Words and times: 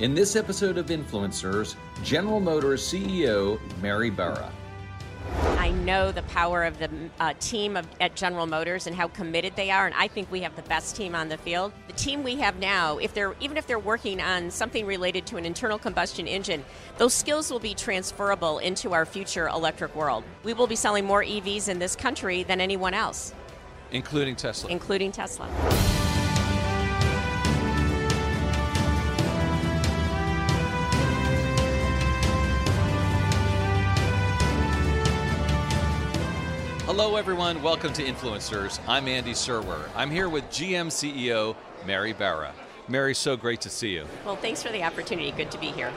In 0.00 0.14
this 0.14 0.36
episode 0.36 0.78
of 0.78 0.86
Influencers, 0.86 1.74
General 2.04 2.38
Motors 2.38 2.86
CEO 2.86 3.58
Mary 3.82 4.10
Barra. 4.10 4.48
I 5.58 5.70
know 5.70 6.12
the 6.12 6.22
power 6.22 6.62
of 6.62 6.78
the 6.78 6.88
uh, 7.18 7.34
team 7.40 7.76
of, 7.76 7.84
at 8.00 8.14
General 8.14 8.46
Motors 8.46 8.86
and 8.86 8.94
how 8.94 9.08
committed 9.08 9.56
they 9.56 9.72
are, 9.72 9.86
and 9.86 9.94
I 9.96 10.06
think 10.06 10.30
we 10.30 10.40
have 10.42 10.54
the 10.54 10.62
best 10.62 10.94
team 10.94 11.16
on 11.16 11.28
the 11.28 11.36
field. 11.36 11.72
The 11.88 11.94
team 11.94 12.22
we 12.22 12.36
have 12.36 12.60
now, 12.60 12.98
if 12.98 13.12
they're 13.12 13.34
even 13.40 13.56
if 13.56 13.66
they're 13.66 13.80
working 13.80 14.20
on 14.20 14.52
something 14.52 14.86
related 14.86 15.26
to 15.26 15.36
an 15.36 15.44
internal 15.44 15.80
combustion 15.80 16.28
engine, 16.28 16.64
those 16.96 17.12
skills 17.12 17.50
will 17.50 17.58
be 17.58 17.74
transferable 17.74 18.60
into 18.60 18.92
our 18.92 19.04
future 19.04 19.48
electric 19.48 19.96
world. 19.96 20.22
We 20.44 20.54
will 20.54 20.68
be 20.68 20.76
selling 20.76 21.06
more 21.06 21.24
EVs 21.24 21.68
in 21.68 21.80
this 21.80 21.96
country 21.96 22.44
than 22.44 22.60
anyone 22.60 22.94
else, 22.94 23.34
including 23.90 24.36
Tesla. 24.36 24.70
Including 24.70 25.10
Tesla. 25.10 25.97
Hello, 37.00 37.14
everyone. 37.14 37.62
Welcome 37.62 37.92
to 37.92 38.02
Influencers. 38.02 38.80
I'm 38.88 39.06
Andy 39.06 39.30
Serwer. 39.30 39.88
I'm 39.94 40.10
here 40.10 40.28
with 40.28 40.42
GM 40.50 40.88
CEO 40.88 41.54
Mary 41.86 42.12
Barra. 42.12 42.52
Mary, 42.88 43.14
so 43.14 43.36
great 43.36 43.60
to 43.60 43.70
see 43.70 43.90
you. 43.90 44.04
Well, 44.24 44.34
thanks 44.34 44.64
for 44.64 44.72
the 44.72 44.82
opportunity. 44.82 45.30
Good 45.30 45.52
to 45.52 45.58
be 45.58 45.68
here. 45.68 45.92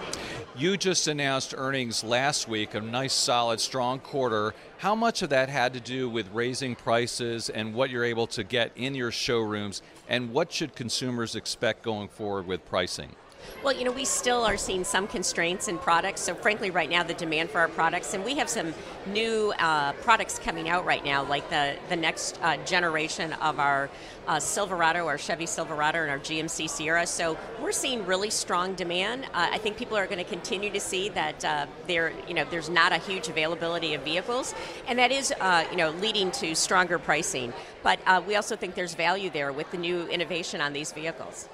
You 0.56 0.78
just 0.78 1.08
announced 1.08 1.56
earnings 1.58 2.04
last 2.04 2.48
week, 2.48 2.76
a 2.76 2.82
nice, 2.82 3.14
solid, 3.14 3.60
strong 3.60 3.98
quarter. 3.98 4.54
How 4.78 4.94
much 4.94 5.24
of 5.24 5.32
that 5.32 5.50
had 5.50 5.74
to 5.74 5.80
do 5.80 6.08
with 6.08 6.30
raising 6.34 6.76
prices 6.76 7.50
and 7.50 7.74
what 7.74 7.90
you're 7.90 8.06
able 8.06 8.28
to 8.28 8.44
get 8.44 8.72
in 8.76 8.94
your 8.94 9.12
showrooms, 9.12 9.82
and 10.08 10.32
what 10.32 10.54
should 10.54 10.76
consumers 10.76 11.36
expect 11.36 11.82
going 11.82 12.10
forward 12.10 12.46
with 12.46 12.64
pricing? 12.68 13.16
Well, 13.64 13.76
you 13.76 13.86
know, 13.86 13.92
we 13.92 14.06
still 14.06 14.44
are 14.44 14.58
seeing 14.58 14.84
some 14.84 15.08
constraints 15.08 15.68
in 15.68 15.78
products. 15.78 16.22
So, 16.22 16.34
frankly, 16.34 16.72
right 16.72 16.90
now, 16.90 17.04
the 17.04 17.14
demand 17.14 17.52
for 17.52 17.60
our 17.60 17.68
products, 17.68 18.16
and 18.16 18.26
we 18.26 18.36
have 18.36 18.50
some 18.50 18.74
new 19.06 19.54
uh, 19.60 19.94
products 19.94 20.40
coming 20.40 20.68
out 20.68 20.84
right 20.84 21.06
now, 21.06 21.24
like 21.24 21.48
the, 21.52 21.76
the 21.88 21.96
next 21.96 22.40
uh, 22.42 22.58
generation 22.66 23.34
of 23.34 23.60
our 23.60 23.90
uh, 24.28 24.40
Silverado, 24.40 25.06
our 25.06 25.20
Chevy 25.20 25.46
Silverado, 25.46 26.02
and 26.02 26.10
our 26.10 26.18
GMC 26.18 26.68
Sierra. 26.70 27.06
So, 27.06 27.38
we're 27.62 27.72
seeing 27.72 28.04
really 28.08 28.32
strong 28.32 28.74
demand. 28.74 29.26
Uh, 29.26 29.50
I 29.52 29.60
think 29.60 29.78
people 29.78 29.96
are 29.96 30.08
going 30.08 30.18
to 30.18 30.24
continue 30.24 30.72
to 30.72 30.80
see 30.80 31.10
that 31.10 31.46
uh, 31.46 31.68
there, 31.86 32.14
you 32.28 32.34
know, 32.34 32.46
there's 32.50 32.70
not 32.70 32.92
a 32.92 32.98
huge 32.98 33.28
availability 33.28 33.94
of 33.94 34.02
vehicles, 34.02 34.56
and 34.88 34.98
that 34.98 35.12
is, 35.12 35.32
uh, 35.40 35.66
you 35.70 35.78
know, 35.78 35.92
leading 35.92 36.32
to 36.32 36.56
stronger 36.56 36.98
pricing. 36.98 37.54
But 37.84 38.00
we 38.26 38.36
also 38.36 38.56
think 38.56 38.74
there's 38.76 38.96
value 38.96 39.30
there 39.30 39.52
with 39.52 39.70
the 39.72 39.78
new 39.78 40.08
innovation 40.08 40.62
on 40.62 40.74
these 40.74 40.92
vehicles. 40.92 41.48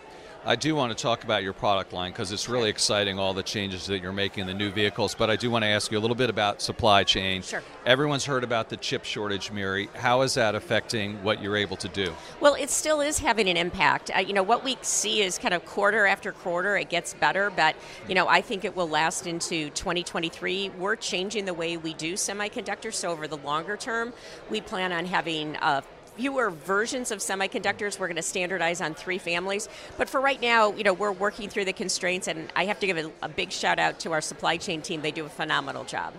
I 0.47 0.55
do 0.55 0.75
want 0.75 0.97
to 0.97 1.03
talk 1.03 1.25
about 1.25 1.43
your 1.43 1.51
product 1.51 1.91
line 1.91 2.13
because 2.13 2.31
it's 2.31 2.47
really 2.47 2.69
exciting, 2.69 3.19
all 3.19 3.33
the 3.33 3.43
changes 3.43 3.85
that 3.87 4.01
you're 4.01 4.13
making 4.13 4.43
in 4.43 4.47
the 4.47 4.53
new 4.53 4.71
vehicles. 4.71 5.13
But 5.13 5.29
I 5.29 5.35
do 5.35 5.51
want 5.51 5.63
to 5.63 5.67
ask 5.67 5.91
you 5.91 5.97
a 5.97 5.99
little 5.99 6.15
bit 6.15 6.29
about 6.29 6.61
supply 6.61 7.03
chain. 7.03 7.41
Sure. 7.41 7.61
Everyone's 7.85 8.23
heard 8.23 8.45
about 8.45 8.69
the 8.69 8.77
chip 8.77 9.03
shortage, 9.03 9.51
Mary. 9.51 9.89
How 9.93 10.21
is 10.21 10.35
that 10.35 10.55
affecting 10.55 11.21
what 11.21 11.41
you're 11.43 11.57
able 11.57 11.75
to 11.75 11.89
do? 11.89 12.13
Well, 12.39 12.53
it 12.53 12.69
still 12.69 13.01
is 13.01 13.19
having 13.19 13.49
an 13.49 13.57
impact. 13.57 14.09
Uh, 14.15 14.19
you 14.19 14.31
know, 14.31 14.41
what 14.41 14.63
we 14.63 14.77
see 14.83 15.21
is 15.21 15.37
kind 15.37 15.53
of 15.53 15.65
quarter 15.65 16.05
after 16.05 16.31
quarter, 16.31 16.77
it 16.77 16.89
gets 16.89 17.13
better, 17.13 17.49
but, 17.49 17.75
you 18.07 18.15
know, 18.15 18.29
I 18.29 18.39
think 18.39 18.63
it 18.63 18.73
will 18.73 18.87
last 18.87 19.27
into 19.27 19.69
2023. 19.71 20.69
We're 20.79 20.95
changing 20.95 21.43
the 21.43 21.53
way 21.53 21.75
we 21.75 21.93
do 21.93 22.13
semiconductors, 22.13 22.93
so 22.93 23.09
over 23.09 23.27
the 23.27 23.35
longer 23.35 23.75
term, 23.75 24.13
we 24.49 24.61
plan 24.61 24.93
on 24.93 25.07
having 25.07 25.57
a 25.57 25.83
fewer 26.17 26.49
versions 26.49 27.11
of 27.11 27.19
semiconductors. 27.19 27.99
We're 27.99 28.07
going 28.07 28.15
to 28.15 28.21
standardize 28.23 28.81
on 28.81 28.95
three 28.95 29.19
families. 29.19 29.69
But 29.97 30.09
for 30.09 30.19
right 30.19 30.41
now, 30.41 30.73
you 30.73 30.83
know, 30.83 30.93
we're 30.93 31.11
working 31.11 31.47
through 31.47 31.65
the 31.65 31.73
constraints, 31.73 32.27
and 32.27 32.51
I 32.55 32.65
have 32.65 32.79
to 32.79 32.87
give 32.87 32.97
a, 32.97 33.11
a 33.21 33.29
big 33.29 33.51
shout 33.51 33.77
out 33.77 33.99
to 34.01 34.11
our 34.11 34.21
supply 34.21 34.57
chain 34.57 34.81
team. 34.81 35.01
They 35.01 35.11
do 35.11 35.25
a 35.25 35.29
phenomenal 35.29 35.83
job. 35.83 36.13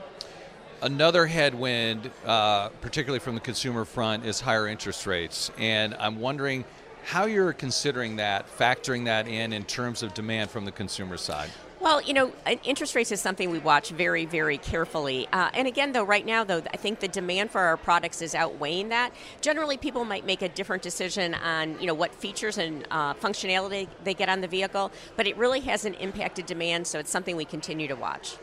Another 0.81 1.27
headwind, 1.27 2.13
uh, 2.25 2.69
particularly 2.81 3.19
from 3.19 3.35
the 3.35 3.41
consumer 3.41 3.85
front, 3.85 4.25
is 4.25 4.41
higher 4.41 4.69
interest 4.69 5.05
rates. 5.07 5.51
And 5.59 5.95
I'm 5.99 6.21
wondering 6.21 6.65
how 7.05 7.25
you're 7.25 7.53
considering 7.53 8.17
that, 8.17 8.47
factoring 8.57 9.07
that 9.07 9.27
in 9.27 9.53
in 9.53 9.65
terms 9.65 10.05
of 10.05 10.15
demand 10.15 10.51
from 10.51 10.65
the 10.65 10.73
consumer 10.73 11.17
side. 11.17 11.51
Well, 11.81 12.03
you 12.03 12.13
know, 12.13 12.33
interest 12.65 12.97
rates 12.97 13.13
is 13.13 13.21
something 13.21 13.51
we 13.51 13.61
watch 13.61 13.91
very, 13.91 14.25
very 14.25 14.59
carefully. 14.59 15.29
Uh, 15.33 15.51
and 15.55 15.69
again, 15.69 15.93
though, 15.93 16.03
right 16.03 16.27
now, 16.27 16.43
though, 16.43 16.61
I 16.73 16.77
think 16.77 16.99
the 16.99 17.07
demand 17.07 17.53
for 17.53 17.61
our 17.61 17.77
products 17.77 18.21
is 18.21 18.35
outweighing 18.35 18.89
that. 18.89 19.13
Generally, 19.41 19.77
people 19.77 20.05
might 20.05 20.27
make 20.27 20.43
a 20.43 20.49
different 20.49 20.83
decision 20.83 21.35
on, 21.35 21.81
you 21.81 21.87
know, 21.87 21.95
what 21.95 22.13
features 22.13 22.59
and 22.59 22.85
uh, 22.91 23.15
functionality 23.15 23.87
they 24.03 24.13
get 24.13 24.29
on 24.29 24.41
the 24.41 24.49
vehicle, 24.49 24.91
but 25.17 25.29
it 25.29 25.37
really 25.37 25.61
hasn't 25.61 26.01
impacted 26.01 26.47
demand, 26.47 26.85
so 26.85 26.99
it's 26.99 27.11
something 27.11 27.37
we 27.37 27.45
continue 27.45 27.87
to 27.87 27.97
watch. 27.97 28.37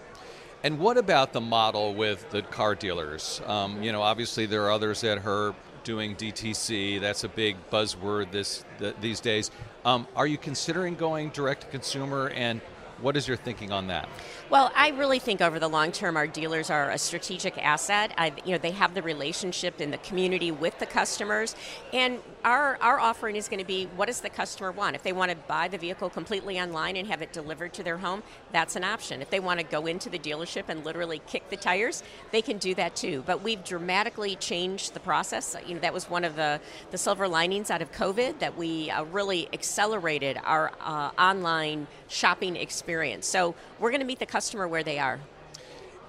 And 0.64 0.80
what 0.80 0.98
about 0.98 1.34
the 1.34 1.42
model 1.42 1.94
with 1.94 2.30
the 2.30 2.42
car 2.42 2.74
dealers? 2.74 3.42
Um, 3.46 3.84
you 3.84 3.92
know, 3.92 4.02
obviously 4.02 4.46
there 4.46 4.64
are 4.64 4.72
others 4.72 5.02
that 5.02 5.26
are 5.26 5.54
doing 5.84 6.16
DTC. 6.16 7.00
That's 7.00 7.24
a 7.24 7.30
big 7.30 7.58
buzzword 7.70 8.32
this 8.32 8.66
the, 8.80 8.96
these 9.00 9.20
days. 9.20 9.52
Um, 9.86 10.08
are 10.16 10.26
you 10.26 10.38
considering 10.38 10.96
going 10.96 11.30
direct 11.30 11.62
to 11.62 11.68
consumer 11.68 12.30
and 12.30 12.60
what 13.02 13.18
is 13.18 13.28
your 13.28 13.38
thinking 13.38 13.72
on 13.72 13.88
that? 13.88 14.08
Well, 14.50 14.72
I 14.76 14.90
really 14.90 15.20
think 15.20 15.42
over 15.42 15.60
the 15.60 15.68
long 15.68 15.92
term, 15.92 16.16
our 16.16 16.28
dealers 16.28 16.70
are 16.70 16.92
a 16.92 16.98
strategic 16.98 17.58
asset. 17.58 18.14
I, 18.18 18.34
you 18.46 18.54
know, 18.54 18.58
they 18.58 18.72
have 18.72 18.94
the 18.94 19.02
relationship 19.02 19.82
in 19.82 19.92
the 19.92 19.98
community 19.98 20.52
with 20.52 20.80
the 20.80 20.86
customers, 20.86 21.56
and 21.92 22.20
our 22.44 22.78
our 22.82 23.00
offering 23.00 23.36
is 23.36 23.50
going 23.50 23.60
to 23.60 23.66
be 23.66 23.86
what 23.96 24.06
does 24.06 24.22
the 24.22 24.30
customer 24.30 24.72
want? 24.72 24.96
If 24.96 25.04
they 25.04 25.14
want 25.14 25.32
to 25.32 25.38
buy 25.38 25.68
the 25.68 25.78
vehicle 25.78 26.10
completely 26.10 26.60
online 26.60 26.96
and 26.96 27.08
have 27.08 27.22
it 27.22 27.34
delivered 27.34 27.74
to 27.74 27.84
their 27.84 27.98
home, 27.98 28.24
that's 28.52 28.76
an 28.76 28.84
option. 28.84 29.22
If 29.22 29.30
they 29.30 29.40
want 29.40 29.60
to 29.60 29.66
go 29.66 29.88
into 29.88 30.10
the 30.10 30.20
dealership 30.20 30.64
and 30.70 30.86
literally 30.86 31.22
kick 31.28 31.50
the 31.50 31.58
tires, 31.58 32.04
they 32.32 32.42
can 32.42 32.58
do 32.58 32.76
that 32.76 32.96
too. 32.96 33.24
But 33.26 33.44
we've 33.44 33.64
dramatically 33.64 34.36
changed 34.36 34.94
the 34.94 35.00
process. 35.00 35.56
You 35.66 35.76
know, 35.76 35.82
that 35.82 35.94
was 35.94 36.10
one 36.10 36.24
of 36.24 36.36
the 36.36 36.62
the 36.92 36.98
silver 36.98 37.28
linings 37.28 37.70
out 37.70 37.82
of 37.82 37.92
COVID 37.92 38.40
that 38.40 38.58
we 38.58 38.90
uh, 38.90 39.04
really 39.06 39.50
accelerated 39.52 40.38
our 40.46 40.72
uh, 40.80 41.12
online 41.20 41.88
shopping 42.08 42.56
experience. 42.56 42.86
So 43.26 43.56
we're 43.80 43.92
going 43.92 44.02
to 44.02 44.08
meet 44.08 44.20
the 44.20 44.26
customer 44.26 44.68
where 44.68 44.84
they 44.84 45.00
are. 45.00 45.20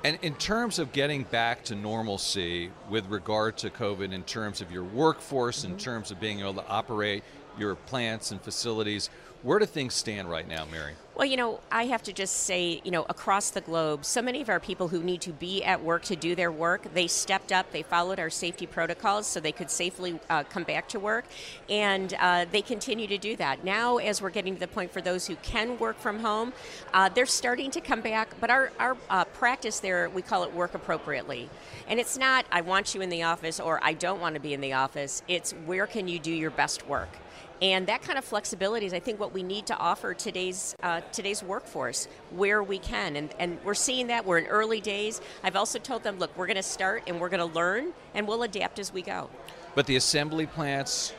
And 0.04 0.18
in 0.22 0.34
terms 0.34 0.78
of 0.78 0.92
getting 0.92 1.24
back 1.24 1.64
to 1.64 1.74
normalcy 1.74 2.70
with 2.88 3.06
regard 3.06 3.56
to 3.58 3.70
COVID, 3.70 4.12
in 4.12 4.22
terms 4.22 4.60
of 4.60 4.70
your 4.70 4.84
workforce, 4.84 5.62
mm-hmm. 5.62 5.72
in 5.72 5.78
terms 5.78 6.10
of 6.10 6.20
being 6.20 6.40
able 6.40 6.54
to 6.54 6.66
operate 6.68 7.24
your 7.58 7.74
plants 7.74 8.30
and 8.30 8.40
facilities, 8.40 9.10
where 9.42 9.58
do 9.58 9.66
things 9.66 9.94
stand 9.94 10.30
right 10.30 10.46
now, 10.46 10.64
Mary? 10.66 10.94
Well, 11.16 11.24
you 11.24 11.38
know, 11.38 11.60
I 11.72 11.86
have 11.86 12.02
to 12.02 12.12
just 12.12 12.44
say, 12.44 12.82
you 12.84 12.90
know, 12.90 13.06
across 13.08 13.48
the 13.48 13.62
globe, 13.62 14.04
so 14.04 14.20
many 14.20 14.42
of 14.42 14.50
our 14.50 14.60
people 14.60 14.88
who 14.88 15.02
need 15.02 15.22
to 15.22 15.32
be 15.32 15.64
at 15.64 15.82
work 15.82 16.02
to 16.04 16.14
do 16.14 16.34
their 16.34 16.52
work, 16.52 16.92
they 16.92 17.06
stepped 17.06 17.52
up, 17.52 17.72
they 17.72 17.82
followed 17.82 18.20
our 18.20 18.28
safety 18.28 18.66
protocols 18.66 19.26
so 19.26 19.40
they 19.40 19.50
could 19.50 19.70
safely 19.70 20.20
uh, 20.28 20.42
come 20.42 20.64
back 20.64 20.90
to 20.90 21.00
work, 21.00 21.24
and 21.70 22.12
uh, 22.20 22.44
they 22.52 22.60
continue 22.60 23.06
to 23.06 23.16
do 23.16 23.34
that. 23.36 23.64
Now, 23.64 23.96
as 23.96 24.20
we're 24.20 24.28
getting 24.28 24.52
to 24.52 24.60
the 24.60 24.68
point 24.68 24.92
for 24.92 25.00
those 25.00 25.26
who 25.26 25.36
can 25.36 25.78
work 25.78 25.98
from 25.98 26.18
home, 26.18 26.52
uh, 26.92 27.08
they're 27.08 27.24
starting 27.24 27.70
to 27.70 27.80
come 27.80 28.02
back, 28.02 28.38
but 28.38 28.50
our, 28.50 28.70
our 28.78 28.94
uh, 29.08 29.24
practice 29.24 29.80
there, 29.80 30.10
we 30.10 30.20
call 30.20 30.44
it 30.44 30.52
work 30.52 30.74
appropriately. 30.74 31.48
And 31.88 31.98
it's 31.98 32.18
not, 32.18 32.44
I 32.52 32.60
want 32.60 32.94
you 32.94 33.00
in 33.00 33.08
the 33.08 33.22
office 33.22 33.58
or 33.58 33.80
I 33.82 33.94
don't 33.94 34.20
want 34.20 34.34
to 34.34 34.40
be 34.40 34.52
in 34.52 34.60
the 34.60 34.74
office, 34.74 35.22
it's 35.28 35.52
where 35.64 35.86
can 35.86 36.08
you 36.08 36.18
do 36.18 36.30
your 36.30 36.50
best 36.50 36.86
work. 36.86 37.08
And 37.62 37.86
that 37.86 38.02
kind 38.02 38.18
of 38.18 38.24
flexibility 38.24 38.86
is, 38.86 38.92
I 38.92 39.00
think, 39.00 39.18
what 39.18 39.32
we 39.32 39.42
need 39.42 39.66
to 39.66 39.76
offer 39.76 40.12
today's 40.12 40.74
uh, 40.82 41.00
today's 41.12 41.42
workforce 41.42 42.06
where 42.30 42.62
we 42.62 42.78
can, 42.78 43.16
and 43.16 43.34
and 43.38 43.58
we're 43.64 43.74
seeing 43.74 44.08
that. 44.08 44.26
We're 44.26 44.38
in 44.38 44.46
early 44.46 44.80
days. 44.80 45.20
I've 45.42 45.56
also 45.56 45.78
told 45.78 46.02
them, 46.02 46.18
look, 46.18 46.36
we're 46.36 46.46
going 46.46 46.56
to 46.56 46.62
start 46.62 47.04
and 47.06 47.18
we're 47.20 47.30
going 47.30 47.40
to 47.40 47.54
learn, 47.54 47.92
and 48.14 48.28
we'll 48.28 48.42
adapt 48.42 48.78
as 48.78 48.92
we 48.92 49.02
go. 49.02 49.30
But 49.74 49.86
the 49.86 49.96
assembly 49.96 50.46
plants, 50.46 51.14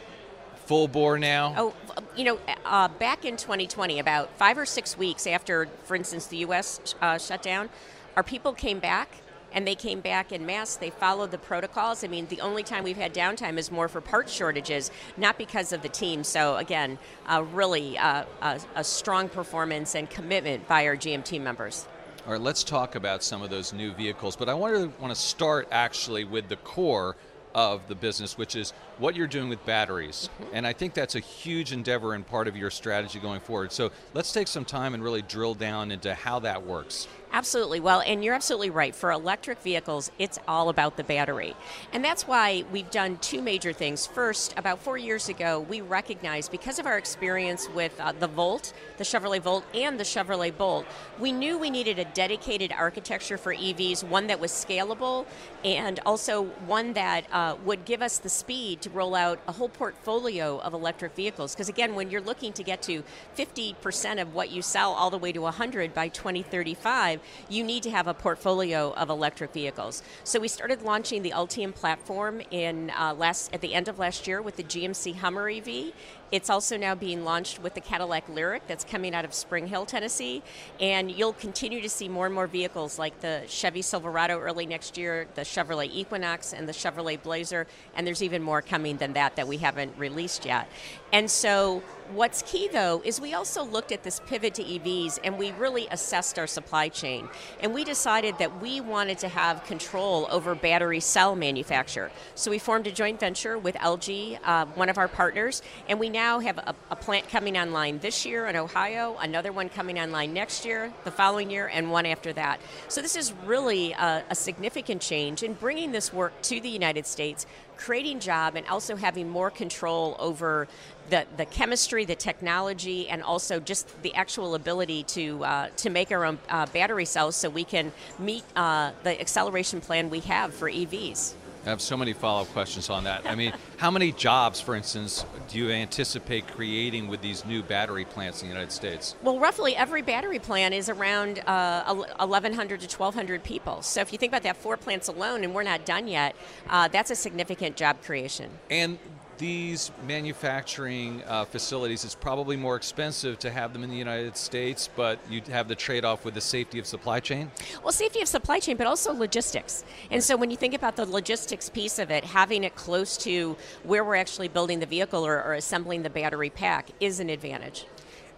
full 0.66 0.88
bore 0.88 1.18
now? 1.18 1.54
Oh, 1.58 1.74
you 2.16 2.24
know, 2.24 2.40
uh, 2.66 2.88
back 2.88 3.26
in 3.26 3.38
2020, 3.38 4.00
about 4.00 4.38
five 4.38 4.58
or 4.58 4.66
six 4.66 4.98
weeks 4.98 5.26
after, 5.26 5.68
for 5.86 5.96
instance, 5.96 6.28
the 6.28 6.38
U.S. 6.38 6.96
Uh, 7.02 7.18
shut 7.18 7.42
down, 7.42 7.70
our 8.16 8.24
people 8.24 8.54
came 8.54 8.80
back 8.80 9.10
and 9.52 9.68
they 9.68 9.76
came 9.76 10.00
back 10.00 10.32
in 10.32 10.46
mass. 10.46 10.76
They 10.76 10.90
followed 10.90 11.32
the 11.32 11.38
protocols. 11.38 12.04
I 12.04 12.08
mean, 12.08 12.28
the 12.28 12.42
only 12.42 12.64
time 12.64 12.84
we've 12.84 12.98
had 12.98 13.14
downtime 13.14 13.58
is 13.58 13.72
more 13.72 13.88
for 13.88 14.02
part 14.02 14.30
shortages, 14.30 14.92
not 15.18 15.38
because 15.38 15.74
of 15.74 15.82
the 15.82 15.90
team. 15.90 16.24
So 16.24 16.58
again, 16.58 16.98
uh, 17.28 17.44
really 17.54 17.98
uh, 17.98 18.26
a, 18.42 18.60
a 18.76 18.84
strong 18.84 19.30
performance 19.30 19.96
and 19.96 20.10
commitment 20.10 20.68
by 20.68 20.86
our 20.88 20.96
GM 20.96 21.24
team 21.24 21.44
members. 21.44 21.88
All 22.26 22.34
right, 22.34 22.42
let's 22.42 22.64
talk 22.64 22.96
about 22.96 23.24
some 23.24 23.42
of 23.42 23.50
those 23.50 23.72
new 23.72 23.94
vehicles. 23.94 24.36
But 24.36 24.50
I 24.50 24.54
want 24.54 24.76
to 24.76 25.02
want 25.02 25.16
to 25.16 25.20
start 25.20 25.70
actually 25.72 26.26
with 26.26 26.50
the 26.50 26.58
core 26.58 27.16
of 27.56 27.88
the 27.88 27.96
business, 27.96 28.38
which 28.38 28.56
is 28.56 28.72
what 29.00 29.16
you're 29.16 29.28
doing 29.28 29.50
with 29.50 29.66
batteries. 29.66 30.30
Mm-hmm. 30.42 30.56
And 30.56 30.68
I 30.68 30.74
think 30.74 30.94
that's 30.94 31.16
a 31.16 31.20
huge 31.20 31.72
endeavor 31.72 32.14
and 32.14 32.26
part 32.26 32.48
of 32.48 32.56
your 32.56 32.70
strategy 32.70 33.20
going 33.20 33.40
forward. 33.40 33.72
So 33.72 33.92
let's 34.14 34.32
take 34.32 34.48
some 34.48 34.66
time 34.66 34.94
and 34.94 35.04
really 35.04 35.24
drill 35.24 35.56
down 35.56 35.92
into 35.92 36.14
how 36.14 36.40
that 36.40 36.66
works. 36.66 37.08
Absolutely. 37.32 37.80
Well, 37.80 38.02
and 38.02 38.24
you're 38.24 38.34
absolutely 38.34 38.70
right. 38.70 38.96
For 38.96 39.12
electric 39.12 39.62
vehicles, 39.62 40.12
it's 40.18 40.40
all 40.48 40.70
about 40.70 40.98
the 40.98 41.04
battery. 41.04 41.56
And 41.94 42.04
that's 42.04 42.28
why 42.28 42.64
we've 42.72 42.90
done 42.90 43.18
two 43.18 43.42
major 43.42 43.74
things. 43.74 44.08
First, 44.08 44.54
about 44.58 44.80
four 44.80 44.98
years 44.98 45.30
ago, 45.30 45.60
we 45.60 45.82
recognized 45.82 46.52
because 46.52 46.80
of 46.80 46.86
our 46.86 46.98
experience 46.98 47.68
with 47.76 48.00
uh, 48.00 48.14
the 48.14 48.28
Volt, 48.28 48.74
the 48.98 49.04
Chevrolet 49.04 49.42
Volt, 49.42 49.66
and 49.76 50.00
the 50.00 50.04
Chevrolet 50.04 50.56
Bolt, 50.56 50.86
we 51.20 51.32
knew 51.32 51.58
we 51.58 51.70
needed 51.70 52.00
a 52.00 52.06
dedicated 52.06 52.72
architecture 52.72 53.38
for 53.38 53.54
EVs, 53.54 54.04
one 54.04 54.28
that 54.28 54.40
was 54.40 54.52
scalable 54.52 55.26
and 55.64 56.00
also 56.06 56.46
one 56.66 56.94
that 56.94 57.26
uh, 57.32 57.56
would 57.66 57.86
give 57.86 58.02
us 58.02 58.20
the 58.20 58.30
speed 58.30 58.82
to 58.82 58.90
roll 58.90 59.16
out 59.16 59.40
a 59.48 59.52
whole 59.52 59.70
portfolio 59.70 60.60
of 60.60 60.74
electric 60.74 61.14
vehicles. 61.16 61.54
Because 61.54 61.70
again, 61.70 61.94
when 61.94 62.10
you're 62.10 62.22
looking 62.22 62.54
to 62.54 62.64
get 62.64 62.82
to 62.84 63.04
50% 63.38 64.22
of 64.22 64.34
what 64.34 64.50
you 64.50 64.62
sell 64.62 64.94
all 64.94 65.10
the 65.10 65.18
way 65.18 65.32
to 65.32 65.42
100 65.42 65.94
by 65.94 66.08
2035, 66.08 67.17
you 67.50 67.64
need 67.64 67.84
to 67.84 67.92
have 67.92 68.08
a 68.08 68.14
portfolio 68.14 68.94
of 68.94 69.10
electric 69.10 69.54
vehicles. 69.54 70.04
So 70.24 70.40
we 70.40 70.48
started 70.48 70.82
launching 70.82 71.22
the 71.24 71.32
Ultium 71.32 71.74
platform 71.74 72.42
in 72.52 72.92
uh, 72.92 73.14
last 73.14 73.54
at 73.54 73.62
the 73.62 73.74
end 73.74 73.88
of 73.88 74.00
last 74.00 74.28
year 74.28 74.42
with 74.42 74.56
the 74.56 74.64
GMC 74.64 75.16
Hummer 75.16 75.50
EV. 75.50 75.94
It's 76.32 76.50
also 76.50 76.76
now 76.78 76.94
being 76.94 77.24
launched 77.24 77.62
with 77.62 77.74
the 77.74 77.82
Cadillac 77.82 78.28
Lyriq 78.28 78.62
that's 78.68 78.84
coming 78.84 79.16
out 79.16 79.24
of 79.24 79.34
Spring 79.34 79.68
Hill, 79.68 79.86
Tennessee. 79.86 80.44
And 80.80 81.10
you'll 81.10 81.34
continue 81.34 81.82
to 81.82 81.90
see 81.90 82.10
more 82.10 82.26
and 82.26 82.36
more 82.36 82.48
vehicles 82.48 83.00
like 83.00 83.22
the 83.22 83.44
Chevy 83.48 83.82
Silverado 83.82 84.40
early 84.40 84.66
next 84.66 84.98
year, 84.98 85.28
the 85.36 85.42
Chevrolet 85.42 85.90
Equinox, 85.94 86.54
and 86.54 86.68
the 86.68 86.74
Chevrolet 86.74 87.22
Blazer. 87.22 87.66
And 87.96 88.06
there's 88.06 88.24
even 88.24 88.44
more 88.44 88.62
coming 88.62 88.98
than 88.98 89.14
that 89.14 89.38
that 89.38 89.48
we 89.48 89.58
haven't 89.58 89.98
released 89.98 90.46
yet. 90.46 90.70
And 91.14 91.32
so 91.32 91.82
What's 92.14 92.42
key 92.44 92.70
though 92.70 93.02
is 93.04 93.20
we 93.20 93.34
also 93.34 93.66
looked 93.66 93.92
at 93.92 94.04
this 94.04 94.22
pivot 94.28 94.54
to 94.54 94.64
EVs 94.64 95.20
and 95.26 95.38
we 95.38 95.52
really 95.52 95.90
assessed 95.92 96.40
our 96.40 96.48
supply 96.48 96.88
chain. 96.88 97.28
And 97.60 97.74
we 97.74 97.84
decided 97.84 98.38
that 98.38 98.62
we 98.62 98.80
wanted 98.80 99.18
to 99.20 99.28
have 99.28 99.66
control 99.66 100.26
over 100.32 100.56
battery 100.56 101.02
cell 101.02 101.36
manufacture. 101.36 102.10
So 102.34 102.50
we 102.50 102.60
formed 102.60 102.88
a 102.88 102.94
joint 102.94 103.20
venture 103.20 103.58
with 103.58 103.76
LG, 103.76 104.40
uh, 104.42 104.68
one 104.68 104.88
of 104.88 104.98
our 104.98 105.10
partners, 105.10 105.62
and 105.90 106.00
we 106.00 106.08
now 106.18 106.40
have 106.40 106.58
a, 106.58 106.74
a, 106.90 106.96
plant 106.96 107.30
coming 107.30 107.56
online 107.60 108.00
this 108.00 108.26
year 108.26 108.48
in 108.48 108.56
Ohio, 108.56 109.16
another 109.22 109.52
one 109.52 109.70
coming 109.70 110.00
online 110.00 110.34
next 110.34 110.66
year, 110.66 110.92
the 111.04 111.12
following 111.12 111.52
year, 111.52 111.70
and 111.72 111.92
one 111.92 112.08
after 112.08 112.34
that. 112.34 112.60
So 112.88 113.04
this 113.04 113.16
is 113.16 113.34
really 113.46 113.92
a, 113.92 114.24
a 114.28 114.34
significant 114.34 115.00
change 115.00 115.44
in 115.44 115.54
bringing 115.54 115.92
this 115.92 116.12
work 116.12 116.34
to 116.50 116.60
the 116.60 116.70
United 116.70 117.06
States 117.06 117.46
creating 117.78 118.20
job 118.20 118.56
and 118.56 118.66
also 118.66 118.96
having 118.96 119.30
more 119.30 119.52
control 119.52 120.16
over 120.18 120.68
the, 121.12 121.28
the 121.38 121.46
chemistry, 121.46 122.04
the 122.04 122.16
technology, 122.16 123.08
and 123.10 123.22
also 123.22 123.60
just 123.60 124.02
the 124.02 124.16
actual 124.16 124.56
ability 124.56 125.04
to 125.04 125.44
uh, 125.46 125.68
to 125.78 125.92
make 125.92 126.12
our 126.12 126.26
own 126.26 126.40
uh, 126.50 126.66
battery 126.74 127.06
cells 127.06 127.36
so 127.36 127.48
we 127.48 127.64
can 127.64 127.92
meet 128.18 128.44
uh, 128.56 128.92
the 129.04 129.22
acceleration 129.22 129.80
plan 129.80 130.10
we 130.10 130.22
have 130.22 130.52
for 130.52 130.68
EVs. 130.68 131.36
I 131.68 131.70
have 131.72 131.82
so 131.82 131.98
many 131.98 132.14
follow-up 132.14 132.48
questions 132.54 132.90
on 132.90 133.04
that. 133.04 133.26
I 133.26 133.36
mean, 133.36 133.52
how 133.78 133.92
many 133.92 134.14
jobs, 134.14 134.62
for 134.62 134.74
instance, 134.74 135.26
do 135.50 135.58
you 135.58 135.70
anticipate 135.70 136.48
creating 136.48 137.10
with 137.10 137.22
these 137.22 137.44
new 137.44 137.62
battery 137.62 138.06
plants 138.06 138.42
in 138.42 138.48
the 138.48 138.54
United 138.54 138.72
States? 138.72 139.16
Well, 139.22 139.38
roughly 139.38 139.76
every 139.76 140.02
battery 140.02 140.40
plant 140.40 140.74
is 140.74 140.88
around 140.88 141.40
uh, 141.46 141.94
1,100 142.20 142.80
to 142.80 142.98
1,200 142.98 143.44
people. 143.44 143.82
So 143.82 144.00
if 144.00 144.14
you 144.14 144.18
think 144.18 144.32
about 144.32 144.44
that, 144.44 144.56
four 144.56 144.78
plants 144.78 145.10
alone, 145.10 145.44
and 145.44 145.54
we're 145.54 145.64
not 145.64 145.86
done 145.86 146.08
yet, 146.08 146.38
uh, 146.70 146.88
that's 146.88 147.12
a 147.12 147.16
significant 147.16 147.76
job 147.76 148.02
creation. 148.02 148.50
And 148.72 148.98
these 149.38 149.92
manufacturing 150.06 151.24
uh, 151.28 151.46
facilities, 151.46 152.04
it's 152.04 152.16
probably 152.16 152.58
more 152.58 152.76
expensive 152.76 153.38
to 153.40 153.52
have 153.52 153.74
them 153.74 153.84
in 153.84 153.90
the 153.90 153.96
United 153.96 154.36
States, 154.36 154.90
but 154.96 155.20
you 155.30 155.42
have 155.50 155.68
the 155.68 155.76
trade 155.76 156.06
off 156.06 156.26
with 156.26 156.34
the 156.34 156.42
safety 156.42 156.80
of 156.80 156.86
supply 156.86 157.20
chain? 157.20 157.52
Well, 157.84 157.92
safety 157.92 158.22
of 158.22 158.28
supply 158.28 158.60
chain, 158.60 158.78
but 158.78 158.88
also 158.88 159.14
logistics. 159.14 159.84
And 160.12 160.24
so 160.24 160.36
when 160.36 160.50
you 160.50 160.58
think 160.58 160.74
about 160.74 160.96
the 160.96 161.06
logistics 161.06 161.70
piece 161.70 162.00
of 162.00 162.12
it, 162.12 162.24
having 162.24 162.64
it 162.64 162.76
close 162.76 163.18
to 163.18 163.56
where 163.84 164.04
we're 164.04 164.16
actually 164.16 164.48
building 164.48 164.80
the 164.80 164.86
vehicle 164.86 165.26
or, 165.26 165.44
or 165.44 165.54
assembling 165.54 166.04
the 166.04 166.10
battery 166.10 166.50
pack 166.50 166.90
is 167.00 167.20
an 167.20 167.30
advantage. 167.30 167.86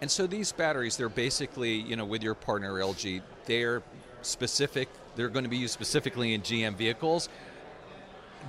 And 0.01 0.10
so 0.10 0.28
these 0.28 0.51
batteries, 0.51 0.96
they're 0.98 1.10
basically, 1.10 1.74
you 1.74 1.96
know, 1.96 2.06
with 2.06 2.24
your 2.24 2.36
partner 2.36 2.74
LG, 2.74 3.22
they're 3.46 3.84
specific, 4.22 4.88
they're 5.16 5.30
going 5.30 5.44
to 5.44 5.50
be 5.50 5.57
used 5.57 5.74
specifically 5.74 6.34
in 6.34 6.42
GM 6.42 6.75
vehicles 6.75 7.30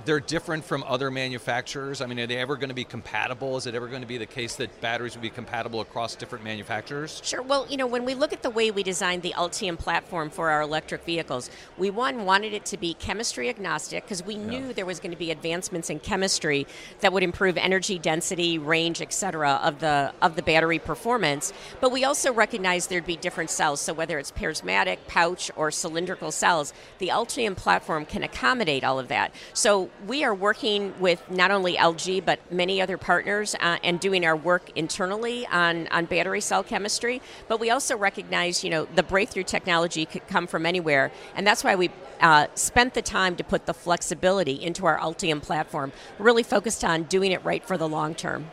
they're 0.05 0.19
different 0.19 0.65
from 0.65 0.83
other 0.87 1.11
manufacturers? 1.11 2.01
I 2.01 2.05
mean, 2.07 2.19
are 2.19 2.27
they 2.27 2.37
ever 2.37 2.55
going 2.55 2.69
to 2.69 2.75
be 2.75 2.83
compatible? 2.83 3.57
Is 3.57 3.67
it 3.67 3.75
ever 3.75 3.87
going 3.87 4.01
to 4.01 4.07
be 4.07 4.17
the 4.17 4.25
case 4.25 4.55
that 4.55 4.81
batteries 4.81 5.15
would 5.15 5.21
be 5.21 5.29
compatible 5.29 5.81
across 5.81 6.15
different 6.15 6.43
manufacturers? 6.43 7.21
Sure. 7.23 7.41
Well, 7.41 7.67
you 7.69 7.77
know, 7.77 7.87
when 7.87 8.05
we 8.05 8.13
look 8.13 8.33
at 8.33 8.41
the 8.41 8.49
way 8.49 8.71
we 8.71 8.83
designed 8.83 9.21
the 9.21 9.33
Ultium 9.37 9.77
platform 9.77 10.29
for 10.29 10.49
our 10.49 10.61
electric 10.61 11.03
vehicles, 11.05 11.49
we 11.77 11.89
one 11.89 12.25
wanted 12.25 12.53
it 12.53 12.65
to 12.65 12.77
be 12.77 12.93
chemistry 12.95 13.49
agnostic 13.49 14.03
because 14.03 14.23
we 14.23 14.35
yeah. 14.35 14.45
knew 14.45 14.73
there 14.73 14.85
was 14.85 14.99
going 14.99 15.11
to 15.11 15.17
be 15.17 15.31
advancements 15.31 15.89
in 15.89 15.99
chemistry 15.99 16.65
that 17.01 17.13
would 17.13 17.23
improve 17.23 17.57
energy 17.57 17.99
density, 17.99 18.57
range, 18.57 19.01
et 19.01 19.13
cetera, 19.13 19.59
of 19.63 19.79
the 19.79 20.13
of 20.21 20.35
the 20.35 20.41
battery 20.41 20.79
performance. 20.79 21.53
But 21.79 21.91
we 21.91 22.03
also 22.03 22.33
recognized 22.33 22.89
there'd 22.89 23.05
be 23.05 23.17
different 23.17 23.49
cells. 23.49 23.81
So 23.81 23.93
whether 23.93 24.17
it's 24.19 24.31
prismatic, 24.31 25.07
pouch, 25.07 25.51
or 25.55 25.71
cylindrical 25.71 26.31
cells, 26.31 26.73
the 26.99 27.09
Ultium 27.09 27.55
platform 27.55 28.05
can 28.05 28.23
accommodate 28.23 28.83
all 28.83 28.99
of 28.99 29.07
that. 29.09 29.33
So 29.53 29.80
we 30.05 30.23
are 30.23 30.33
working 30.33 30.93
with 30.99 31.29
not 31.29 31.51
only 31.51 31.75
LG 31.75 32.25
but 32.25 32.39
many 32.51 32.81
other 32.81 32.97
partners 32.97 33.55
uh, 33.59 33.77
and 33.83 33.99
doing 33.99 34.25
our 34.25 34.35
work 34.35 34.69
internally 34.75 35.47
on, 35.47 35.87
on 35.87 36.05
battery 36.05 36.41
cell 36.41 36.63
chemistry. 36.63 37.21
But 37.47 37.59
we 37.59 37.69
also 37.69 37.97
recognize, 37.97 38.63
you 38.63 38.69
know, 38.69 38.85
the 38.95 39.03
breakthrough 39.03 39.43
technology 39.43 40.05
could 40.05 40.27
come 40.27 40.47
from 40.47 40.65
anywhere, 40.65 41.11
and 41.35 41.45
that's 41.45 41.63
why 41.63 41.75
we 41.75 41.89
uh, 42.21 42.47
spent 42.55 42.93
the 42.93 43.01
time 43.01 43.35
to 43.35 43.43
put 43.43 43.65
the 43.65 43.73
flexibility 43.73 44.61
into 44.61 44.85
our 44.85 44.97
Ultium 44.99 45.41
platform, 45.41 45.91
really 46.19 46.43
focused 46.43 46.83
on 46.83 47.03
doing 47.03 47.31
it 47.31 47.43
right 47.43 47.65
for 47.65 47.77
the 47.77 47.87
long 47.87 48.15
term. 48.15 48.49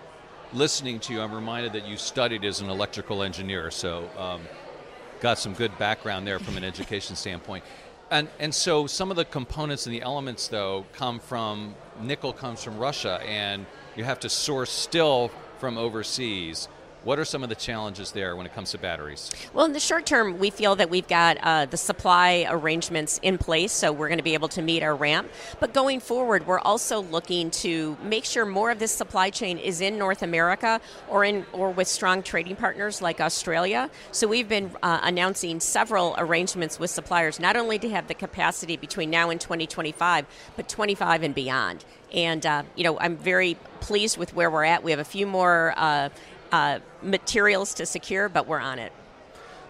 Listening 0.52 0.98
to 1.00 1.12
you, 1.12 1.20
I'm 1.20 1.34
reminded 1.34 1.74
that 1.74 1.86
you 1.86 1.96
studied 1.98 2.44
as 2.44 2.60
an 2.60 2.70
electrical 2.70 3.22
engineer, 3.22 3.70
so 3.70 4.08
um, 4.16 4.40
got 5.20 5.38
some 5.38 5.52
good 5.52 5.76
background 5.78 6.26
there 6.26 6.38
from 6.38 6.56
an 6.56 6.64
education 6.64 7.16
standpoint. 7.16 7.64
And, 8.10 8.28
and 8.38 8.54
so 8.54 8.86
some 8.86 9.10
of 9.10 9.16
the 9.16 9.24
components 9.24 9.86
and 9.86 9.94
the 9.94 10.02
elements, 10.02 10.48
though, 10.48 10.86
come 10.92 11.18
from 11.20 11.74
nickel 12.00 12.32
comes 12.32 12.62
from 12.62 12.78
Russia, 12.78 13.20
and 13.24 13.66
you 13.96 14.04
have 14.04 14.20
to 14.20 14.28
source 14.30 14.70
still 14.70 15.30
from 15.58 15.76
overseas. 15.76 16.68
What 17.04 17.20
are 17.20 17.24
some 17.24 17.44
of 17.44 17.48
the 17.48 17.54
challenges 17.54 18.10
there 18.10 18.34
when 18.34 18.44
it 18.44 18.52
comes 18.52 18.72
to 18.72 18.78
batteries? 18.78 19.30
Well, 19.54 19.64
in 19.64 19.72
the 19.72 19.80
short 19.80 20.04
term, 20.04 20.38
we 20.38 20.50
feel 20.50 20.74
that 20.76 20.90
we've 20.90 21.06
got 21.06 21.38
uh, 21.42 21.66
the 21.66 21.76
supply 21.76 22.44
arrangements 22.48 23.20
in 23.22 23.38
place, 23.38 23.70
so 23.70 23.92
we're 23.92 24.08
going 24.08 24.18
to 24.18 24.24
be 24.24 24.34
able 24.34 24.48
to 24.48 24.62
meet 24.62 24.82
our 24.82 24.96
ramp. 24.96 25.30
But 25.60 25.72
going 25.72 26.00
forward, 26.00 26.46
we're 26.46 26.58
also 26.58 27.00
looking 27.00 27.52
to 27.52 27.96
make 28.02 28.24
sure 28.24 28.44
more 28.44 28.72
of 28.72 28.80
this 28.80 28.90
supply 28.90 29.30
chain 29.30 29.58
is 29.58 29.80
in 29.80 29.96
North 29.96 30.22
America 30.22 30.80
or 31.08 31.24
in 31.24 31.46
or 31.52 31.70
with 31.70 31.86
strong 31.86 32.22
trading 32.22 32.56
partners 32.56 33.00
like 33.00 33.20
Australia. 33.20 33.90
So 34.10 34.26
we've 34.26 34.48
been 34.48 34.72
uh, 34.82 35.00
announcing 35.04 35.60
several 35.60 36.16
arrangements 36.18 36.80
with 36.80 36.90
suppliers, 36.90 37.38
not 37.38 37.54
only 37.54 37.78
to 37.78 37.88
have 37.90 38.08
the 38.08 38.14
capacity 38.14 38.76
between 38.76 39.08
now 39.08 39.30
and 39.30 39.40
2025, 39.40 40.26
but 40.56 40.68
25 40.68 41.22
and 41.22 41.34
beyond. 41.34 41.84
And 42.12 42.44
uh, 42.44 42.64
you 42.74 42.84
know, 42.84 42.98
I'm 42.98 43.16
very 43.16 43.56
pleased 43.80 44.18
with 44.18 44.34
where 44.34 44.50
we're 44.50 44.64
at. 44.64 44.82
We 44.82 44.90
have 44.90 45.00
a 45.00 45.04
few 45.04 45.26
more 45.26 45.74
uh, 45.76 46.08
uh, 46.52 46.78
materials 47.02 47.74
to 47.74 47.86
secure, 47.86 48.28
but 48.28 48.46
we're 48.46 48.60
on 48.60 48.78
it. 48.78 48.92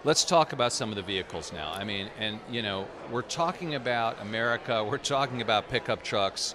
Let's 0.04 0.24
talk 0.24 0.52
about 0.52 0.72
some 0.72 0.90
of 0.90 0.96
the 0.96 1.02
vehicles 1.02 1.52
now. 1.52 1.72
I 1.72 1.84
mean, 1.84 2.08
and 2.18 2.38
you 2.50 2.62
know, 2.62 2.86
we're 3.10 3.22
talking 3.22 3.74
about 3.74 4.20
America, 4.20 4.84
we're 4.84 4.98
talking 4.98 5.42
about 5.42 5.68
pickup 5.68 6.02
trucks. 6.02 6.54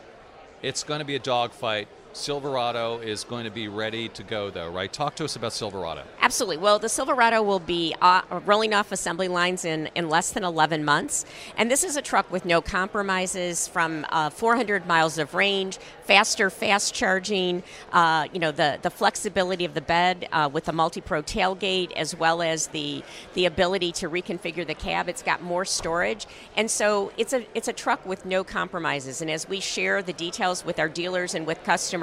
It's 0.62 0.84
going 0.84 1.00
to 1.00 1.06
be 1.06 1.15
a 1.15 1.20
dogfight. 1.20 1.88
Silverado 2.13 3.00
is 3.00 3.24
going 3.24 3.43
to 3.43 3.50
be 3.50 3.67
ready 3.67 4.08
to 4.10 4.24
go, 4.24 4.51
though, 4.51 4.70
right? 4.70 4.91
Talk 4.93 5.15
to 5.15 5.25
us 5.25 5.36
about 5.36 5.51
Silverado. 5.51 6.03
Absolutely. 6.22 6.58
Well, 6.58 6.77
the 6.77 6.88
Silverado 6.88 7.41
will 7.41 7.60
be 7.60 7.96
uh, 8.01 8.22
rolling 8.46 8.74
off 8.74 8.91
assembly 8.91 9.27
lines 9.27 9.65
in, 9.65 9.89
in 9.96 10.10
less 10.10 10.32
than 10.32 10.43
11 10.43 10.86
months. 10.86 11.25
And 11.58 11.72
this 11.72 11.84
is 11.84 11.98
a 11.98 12.03
truck 12.03 12.32
with 12.32 12.46
no 12.46 12.62
compromises 12.62 13.67
from 13.67 14.05
uh, 14.10 14.29
400 14.29 14.86
miles 14.86 15.17
of 15.17 15.34
range, 15.34 15.79
faster 16.03 16.51
fast 16.51 16.93
charging, 16.93 17.63
uh, 17.91 18.27
you 18.32 18.39
know, 18.39 18.51
the, 18.51 18.77
the 18.84 18.91
flexibility 18.91 19.65
of 19.65 19.74
the 19.74 19.82
bed 19.82 20.27
uh, 20.32 20.50
with 20.51 20.65
the 20.65 20.74
multi-pro 20.74 21.24
tailgate, 21.24 21.91
as 21.93 22.15
well 22.15 22.43
as 22.43 22.67
the, 22.67 23.03
the 23.34 23.48
ability 23.48 23.91
to 23.93 24.10
reconfigure 24.10 24.65
the 24.65 24.75
cab. 24.75 25.10
It's 25.10 25.24
got 25.24 25.41
more 25.41 25.65
storage. 25.65 26.27
And 26.55 26.70
so 26.70 27.12
it's 27.17 27.34
a, 27.34 27.43
it's 27.55 27.67
a 27.67 27.74
truck 27.74 28.05
with 28.05 28.24
no 28.24 28.43
compromises. 28.43 29.22
And 29.22 29.32
as 29.32 29.50
we 29.50 29.60
share 29.60 30.03
the 30.03 30.13
details 30.13 30.63
with 30.63 30.79
our 30.79 30.89
dealers 30.89 31.34
and 31.34 31.48
with 31.48 31.63
customers, 31.63 32.02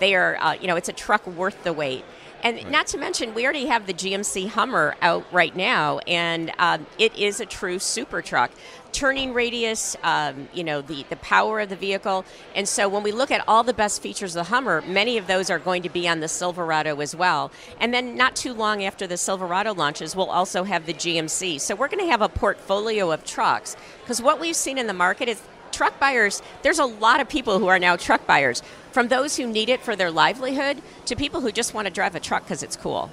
they 0.00 0.14
are, 0.14 0.36
uh, 0.40 0.54
you 0.54 0.66
know, 0.66 0.76
it's 0.76 0.88
a 0.88 0.92
truck 0.92 1.26
worth 1.26 1.62
the 1.64 1.72
wait. 1.72 2.04
And 2.42 2.56
Right. 2.56 2.70
not 2.70 2.86
to 2.88 2.98
mention, 2.98 3.32
we 3.32 3.44
already 3.44 3.66
have 3.66 3.86
the 3.86 3.94
GMC 3.94 4.48
Hummer 4.48 4.96
out 5.00 5.24
right 5.32 5.56
now, 5.56 6.00
and 6.06 6.52
um, 6.58 6.86
it 6.98 7.16
is 7.16 7.40
a 7.40 7.46
true 7.46 7.78
super 7.78 8.20
truck. 8.20 8.50
Turning 8.92 9.32
radius, 9.32 9.96
um, 10.04 10.48
you 10.52 10.62
know, 10.62 10.82
the, 10.82 11.06
the 11.08 11.16
power 11.16 11.60
of 11.60 11.70
the 11.70 11.74
vehicle. 11.74 12.24
And 12.54 12.68
so 12.68 12.86
when 12.88 13.02
we 13.02 13.12
look 13.12 13.30
at 13.30 13.42
all 13.48 13.62
the 13.64 13.72
best 13.72 14.02
features 14.02 14.36
of 14.36 14.44
the 14.44 14.50
Hummer, 14.50 14.82
many 14.82 15.16
of 15.16 15.26
those 15.26 15.48
are 15.50 15.58
going 15.58 15.82
to 15.82 15.88
be 15.88 16.06
on 16.06 16.20
the 16.20 16.28
Silverado 16.28 17.00
as 17.00 17.16
well. 17.16 17.50
And 17.80 17.94
then 17.94 18.14
not 18.14 18.36
too 18.36 18.52
long 18.52 18.84
after 18.84 19.06
the 19.06 19.16
Silverado 19.16 19.72
launches, 19.72 20.14
we'll 20.14 20.30
also 20.30 20.64
have 20.64 20.84
the 20.86 20.94
GMC. 20.94 21.58
So 21.60 21.74
we're 21.74 21.88
going 21.88 22.04
to 22.04 22.10
have 22.10 22.20
a 22.22 22.28
portfolio 22.28 23.10
of 23.10 23.24
trucks. 23.24 23.74
Because 24.02 24.20
what 24.20 24.38
we've 24.38 24.54
seen 24.54 24.76
in 24.78 24.86
the 24.86 24.92
market 24.92 25.28
is 25.30 25.40
truck 25.74 25.98
buyers, 25.98 26.42
there's 26.62 26.78
a 26.78 26.84
lot 26.84 27.20
of 27.20 27.28
people 27.28 27.58
who 27.58 27.66
are 27.66 27.78
now 27.78 27.96
truck 27.96 28.26
buyers. 28.26 28.62
From 28.92 29.08
those 29.08 29.36
who 29.36 29.46
need 29.46 29.68
it 29.68 29.80
for 29.80 29.96
their 29.96 30.10
livelihood 30.10 30.80
to 31.06 31.16
people 31.16 31.40
who 31.40 31.50
just 31.50 31.74
want 31.74 31.86
to 31.86 31.92
drive 31.92 32.14
a 32.14 32.20
truck 32.20 32.44
because 32.44 32.62
it's 32.62 32.76
cool. 32.76 33.10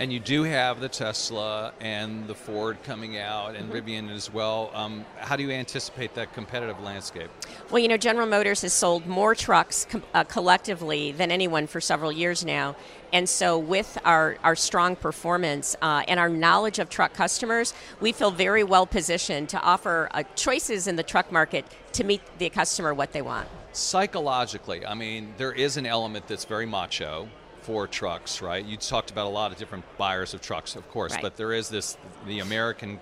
And 0.00 0.12
you 0.12 0.20
do 0.20 0.44
have 0.44 0.78
the 0.78 0.88
Tesla 0.88 1.72
and 1.80 2.28
the 2.28 2.34
Ford 2.34 2.78
coming 2.84 3.18
out, 3.18 3.56
and 3.56 3.68
Mm-hmm. 3.68 3.90
Rivian 3.90 4.14
as 4.14 4.32
well. 4.32 4.70
Um, 4.72 5.04
how 5.16 5.34
do 5.34 5.42
you 5.42 5.50
anticipate 5.50 6.14
that 6.14 6.32
competitive 6.32 6.80
landscape? 6.80 7.28
Well, 7.70 7.80
you 7.80 7.88
know, 7.88 7.96
General 7.96 8.26
Motors 8.26 8.62
has 8.62 8.72
sold 8.72 9.06
more 9.06 9.34
trucks 9.34 9.86
com- 9.90 10.04
uh, 10.14 10.24
collectively 10.24 11.10
than 11.12 11.32
anyone 11.32 11.66
for 11.66 11.80
several 11.80 12.12
years 12.12 12.44
now. 12.44 12.76
And 13.12 13.28
so, 13.28 13.58
with 13.58 13.98
our, 14.04 14.36
our 14.44 14.54
strong 14.54 14.94
performance 14.94 15.74
uh, 15.82 16.04
and 16.06 16.20
our 16.20 16.28
knowledge 16.28 16.78
of 16.78 16.88
truck 16.88 17.12
customers, 17.14 17.74
we 18.00 18.12
feel 18.12 18.30
very 18.30 18.62
well 18.62 18.86
positioned 18.86 19.48
to 19.50 19.60
offer 19.60 20.08
uh, 20.12 20.22
choices 20.36 20.86
in 20.86 20.94
the 20.96 21.02
truck 21.02 21.32
market 21.32 21.64
to 21.94 22.04
meet 22.04 22.22
the 22.38 22.48
customer 22.50 22.94
what 22.94 23.12
they 23.12 23.22
want. 23.22 23.48
Psychologically, 23.72 24.86
I 24.86 24.94
mean, 24.94 25.34
there 25.38 25.52
is 25.52 25.76
an 25.76 25.86
element 25.86 26.28
that's 26.28 26.44
very 26.44 26.66
macho 26.66 27.28
for 27.68 27.86
trucks, 27.86 28.40
right? 28.40 28.64
You 28.64 28.78
talked 28.78 29.10
about 29.10 29.26
a 29.26 29.28
lot 29.28 29.52
of 29.52 29.58
different 29.58 29.84
buyers 29.98 30.32
of 30.32 30.40
trucks, 30.40 30.74
of 30.74 30.88
course, 30.90 31.12
Right. 31.12 31.20
but 31.20 31.36
there 31.36 31.52
is 31.52 31.68
this 31.68 31.98
the 32.26 32.38
American, 32.38 32.98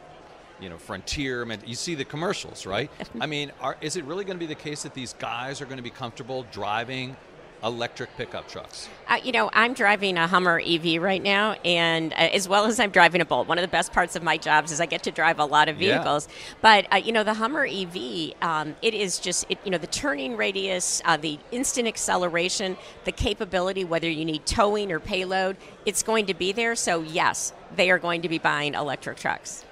you 0.61 0.68
know, 0.68 0.76
frontier. 0.76 1.42
I 1.42 1.44
mean, 1.44 1.61
you 1.64 1.76
see 1.76 1.94
the 1.94 2.04
commercials, 2.04 2.66
right? 2.66 2.90
I 3.20 3.26
mean, 3.26 3.52
are, 3.61 3.76
is 3.80 3.94
it 3.94 4.04
really 4.04 4.25
going 4.25 4.37
to 4.37 4.44
be 4.44 4.52
the 4.52 4.61
case 4.61 4.82
that 4.82 4.92
these 4.92 5.12
guys 5.20 5.61
are 5.61 5.66
going 5.66 5.76
to 5.76 5.85
be 5.85 5.90
comfortable 5.90 6.44
driving 6.50 7.16
electric 7.62 8.16
pickup 8.16 8.48
trucks? 8.48 8.88
Uh, 9.08 9.18
you 9.22 9.32
know, 9.32 9.50
I'm 9.52 9.75
driving 9.75 10.16
a 10.16 10.26
Hummer 10.26 10.60
EV 10.64 11.00
right 11.02 11.22
now, 11.22 11.52
and 11.64 12.12
uh, 12.12 12.16
as 12.16 12.48
well 12.48 12.64
as 12.64 12.80
I'm 12.80 12.90
driving 12.90 13.20
a 13.20 13.25
Bolt. 13.25 13.46
One 13.48 13.58
of 13.58 13.62
the 13.62 13.68
best 13.68 13.92
parts 13.92 14.16
of 14.16 14.22
my 14.22 14.36
jobs 14.38 14.72
is 14.72 14.80
I 14.80 14.86
get 14.86 15.02
to 15.04 15.10
drive 15.10 15.38
a 15.38 15.44
lot 15.44 15.68
of 15.68 15.80
Yeah. 15.80 15.96
vehicles. 15.98 16.28
But 16.62 16.86
uh, 16.92 16.96
you 16.96 17.12
know, 17.12 17.22
the 17.25 17.34
Hummer 17.34 17.66
EV, 17.66 18.32
um, 18.40 18.76
it 18.82 18.94
is 18.94 19.18
just 19.18 19.46
it, 19.48 19.58
you 19.64 19.70
know 19.70 19.78
the 19.78 19.86
turning 19.86 20.36
radius, 20.36 21.02
uh, 21.04 21.16
the 21.16 21.38
instant 21.52 21.86
acceleration, 21.86 22.76
the 23.04 23.12
capability, 23.12 23.84
whether 23.84 24.08
you 24.08 24.25
need 24.25 24.46
towing 24.46 24.90
or 24.90 25.00
payload, 25.00 25.56
it's 25.84 26.02
going 26.02 26.26
to 26.26 26.34
be 26.34 26.52
there. 26.52 26.75
So 26.75 27.02
yes, 27.02 27.52
they 27.75 27.90
are 27.90 27.98
going 27.98 28.22
to 28.22 28.28
be 28.28 28.38
buying 28.38 28.75
electric 28.75 29.18
trucks. 29.18 29.65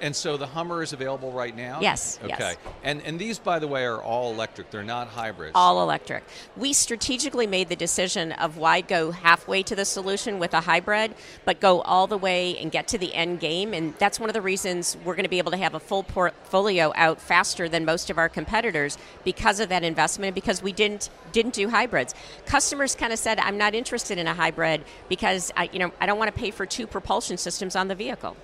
And 0.00 0.14
so 0.14 0.36
the 0.36 0.46
Hummer 0.46 0.82
is 0.82 0.92
available 0.92 1.32
right 1.32 1.56
now? 1.56 1.78
Yes, 1.80 2.18
Okay. 2.22 2.34
yes. 2.38 2.56
And 2.82 3.00
and 3.02 3.18
these 3.18 3.38
by 3.38 3.58
the 3.58 3.66
way 3.68 3.84
are 3.84 4.02
all 4.02 4.32
electric. 4.32 4.70
They're 4.70 4.82
not 4.82 5.08
hybrids. 5.08 5.52
all 5.54 5.82
electric. 5.82 6.24
We 6.56 6.72
strategically 6.72 7.46
made 7.46 7.68
the 7.68 7.76
decision 7.76 8.32
of 8.32 8.56
why 8.56 8.80
go 8.80 9.10
halfway 9.12 9.62
to 9.64 9.76
the 9.76 9.84
solution 9.84 10.38
with 10.38 10.52
a 10.54 10.60
hybrid, 10.60 11.14
but 11.44 11.60
go 11.60 11.80
all 11.82 12.06
the 12.06 12.18
way 12.18 12.56
and 12.58 12.70
get 12.70 12.88
to 12.88 12.98
the 12.98 13.14
end 13.14 13.40
game. 13.40 13.72
And 13.74 13.94
that's 13.98 14.18
one 14.20 14.28
of 14.28 14.34
the 14.34 14.42
reasons 14.42 14.96
we're 15.04 15.14
going 15.14 15.24
to 15.24 15.28
be 15.30 15.38
able 15.38 15.50
to 15.52 15.56
have 15.56 15.74
a 15.74 15.80
full 15.80 16.02
portfolio 16.02 16.92
out 16.96 17.20
faster 17.20 17.68
than 17.68 17.84
most 17.84 18.10
of 18.10 18.18
our 18.18 18.28
competitors 18.28 18.98
because 19.24 19.60
of 19.60 19.68
that 19.68 19.84
investment. 19.84 20.28
and 20.28 20.34
Because 20.34 20.62
we 20.62 20.72
didn't 20.72 21.10
didn't 21.32 21.54
do 21.54 21.68
hybrids. 21.68 22.14
Customers 22.46 22.94
kind 22.94 23.12
of 23.12 23.18
said, 23.18 23.38
"I'm 23.38 23.58
not 23.58 23.74
interested 23.74 24.16
in 24.18 24.26
a 24.26 24.34
hybrid 24.34 24.84
because 25.08 25.52
I, 25.56 25.68
you 25.72 25.78
know, 25.78 25.92
I 26.00 26.06
don't 26.06 26.18
want 26.18 26.34
to 26.34 26.38
pay 26.38 26.50
for 26.50 26.64
two 26.66 26.86
propulsion 26.86 27.36
systems 27.36 27.76
on 27.76 27.88
the 27.88 27.94
vehicle." 27.94 28.36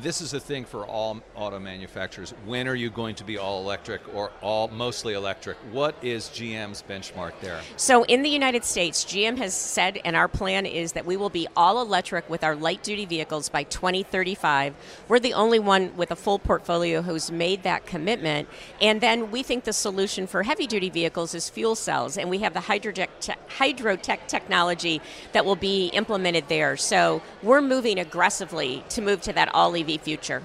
This 0.00 0.22
is 0.22 0.32
a 0.32 0.40
thing 0.40 0.64
for 0.64 0.86
all 0.86 1.20
auto 1.34 1.58
manufacturers. 1.58 2.32
When 2.46 2.66
are 2.66 2.74
you 2.74 2.88
going 2.88 3.14
to 3.16 3.24
be 3.24 3.36
all 3.36 3.60
electric 3.60 4.00
or 4.14 4.30
all 4.40 4.68
mostly 4.68 5.12
electric? 5.12 5.58
What 5.70 5.94
is 6.02 6.28
GM's 6.28 6.82
benchmark 6.82 7.32
there? 7.42 7.60
So 7.76 8.04
in 8.04 8.22
the 8.22 8.30
United 8.30 8.64
States, 8.64 9.04
GM 9.04 9.36
has 9.36 9.52
said, 9.52 10.00
and 10.02 10.16
our 10.16 10.28
plan 10.28 10.64
is 10.64 10.92
that 10.92 11.04
we 11.04 11.18
will 11.18 11.28
be 11.28 11.46
all 11.56 11.82
electric 11.82 12.28
with 12.30 12.42
our 12.42 12.56
light 12.56 12.82
duty 12.82 13.04
vehicles 13.04 13.50
by 13.50 13.64
2035. 13.64 14.74
We're 15.08 15.20
the 15.20 15.34
only 15.34 15.58
one 15.58 15.94
with 15.94 16.10
a 16.10 16.16
full 16.16 16.38
portfolio 16.38 17.02
who's 17.02 17.30
made 17.30 17.62
that 17.64 17.84
commitment. 17.84 18.48
And 18.80 19.02
then 19.02 19.30
we 19.30 19.42
think 19.42 19.64
the 19.64 19.74
solution 19.74 20.26
for 20.26 20.42
heavy 20.42 20.66
duty 20.66 20.88
vehicles 20.88 21.34
is 21.34 21.50
fuel 21.50 21.74
cells, 21.74 22.16
and 22.16 22.30
we 22.30 22.38
have 22.38 22.54
the 22.54 22.60
Hydrotec, 22.60 23.08
te- 23.20 23.34
Hydrotec 23.58 24.26
technology 24.26 25.00
that 25.32 25.44
will 25.44 25.56
be 25.56 25.88
implemented 25.88 26.48
there. 26.48 26.76
So 26.76 27.22
we're 27.42 27.60
moving 27.60 27.98
aggressively 27.98 28.84
to 28.90 29.02
move 29.02 29.20
to 29.22 29.32
that 29.32 29.54
all 29.54 29.74
EV 29.74 30.00
future. 30.00 30.42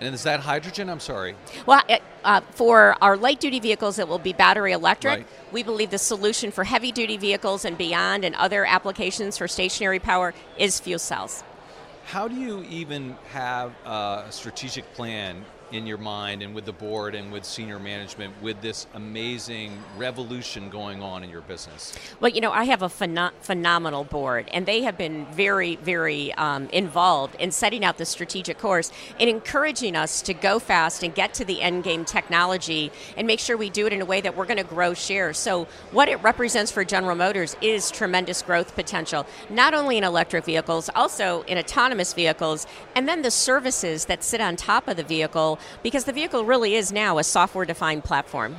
And 0.00 0.14
is 0.14 0.24
that 0.24 0.40
hydrogen? 0.40 0.88
I'm 0.90 1.00
sorry. 1.00 1.36
Well, 1.66 1.82
uh, 1.88 1.98
uh, 2.24 2.40
for 2.50 2.96
our 3.00 3.16
light 3.16 3.40
duty 3.40 3.60
vehicles, 3.60 3.98
it 3.98 4.08
will 4.08 4.18
be 4.18 4.32
battery 4.32 4.72
electric. 4.72 5.18
Right. 5.18 5.26
We 5.52 5.62
believe 5.62 5.90
the 5.90 5.98
solution 5.98 6.50
for 6.50 6.64
heavy 6.64 6.90
duty 6.92 7.16
vehicles 7.16 7.64
and 7.64 7.78
beyond 7.78 8.24
and 8.24 8.34
other 8.34 8.64
applications 8.64 9.38
for 9.38 9.46
stationary 9.46 10.00
power 10.00 10.34
is 10.58 10.80
fuel 10.80 10.98
cells. 10.98 11.44
How 12.06 12.28
do 12.28 12.34
you 12.34 12.64
even 12.68 13.16
have 13.32 13.72
a 13.86 14.26
strategic 14.30 14.92
plan 14.94 15.44
in 15.74 15.86
your 15.86 15.98
mind 15.98 16.40
and 16.40 16.54
with 16.54 16.64
the 16.64 16.72
board 16.72 17.16
and 17.16 17.32
with 17.32 17.44
senior 17.44 17.80
management 17.80 18.32
with 18.40 18.60
this 18.60 18.86
amazing 18.94 19.76
revolution 19.96 20.70
going 20.70 21.02
on 21.02 21.24
in 21.24 21.30
your 21.30 21.40
business? 21.40 21.98
Well, 22.20 22.30
you 22.30 22.40
know, 22.40 22.52
I 22.52 22.64
have 22.64 22.80
a 22.82 22.88
pheno- 22.88 23.32
phenomenal 23.40 24.04
board, 24.04 24.48
and 24.52 24.66
they 24.66 24.82
have 24.82 24.96
been 24.96 25.26
very, 25.32 25.74
very 25.76 26.32
um, 26.34 26.68
involved 26.68 27.34
in 27.36 27.50
setting 27.50 27.84
out 27.84 27.98
the 27.98 28.06
strategic 28.06 28.56
course 28.56 28.92
and 29.18 29.28
encouraging 29.28 29.96
us 29.96 30.22
to 30.22 30.32
go 30.32 30.60
fast 30.60 31.02
and 31.02 31.12
get 31.12 31.34
to 31.34 31.44
the 31.44 31.60
end 31.60 31.82
game 31.82 32.04
technology 32.04 32.92
and 33.16 33.26
make 33.26 33.40
sure 33.40 33.56
we 33.56 33.68
do 33.68 33.86
it 33.86 33.92
in 33.92 34.00
a 34.00 34.04
way 34.04 34.20
that 34.20 34.36
we're 34.36 34.46
going 34.46 34.58
to 34.58 34.62
grow 34.64 34.94
share. 34.94 35.32
So, 35.32 35.66
what 35.90 36.08
it 36.08 36.22
represents 36.22 36.70
for 36.70 36.84
General 36.84 37.16
Motors 37.16 37.56
is 37.60 37.90
tremendous 37.90 38.42
growth 38.42 38.76
potential, 38.76 39.26
not 39.50 39.74
only 39.74 39.98
in 39.98 40.04
electric 40.04 40.44
vehicles, 40.44 40.88
also 40.94 41.42
in 41.42 41.58
autonomous 41.58 42.12
vehicles, 42.12 42.66
and 42.94 43.08
then 43.08 43.22
the 43.22 43.30
services 43.30 44.04
that 44.04 44.22
sit 44.22 44.40
on 44.40 44.54
top 44.54 44.86
of 44.86 44.96
the 44.96 45.02
vehicle, 45.02 45.58
because 45.82 46.04
the 46.04 46.12
vehicle 46.12 46.44
really 46.44 46.74
is 46.74 46.92
now 46.92 47.18
a 47.18 47.24
software 47.24 47.64
defined 47.64 48.04
platform. 48.04 48.56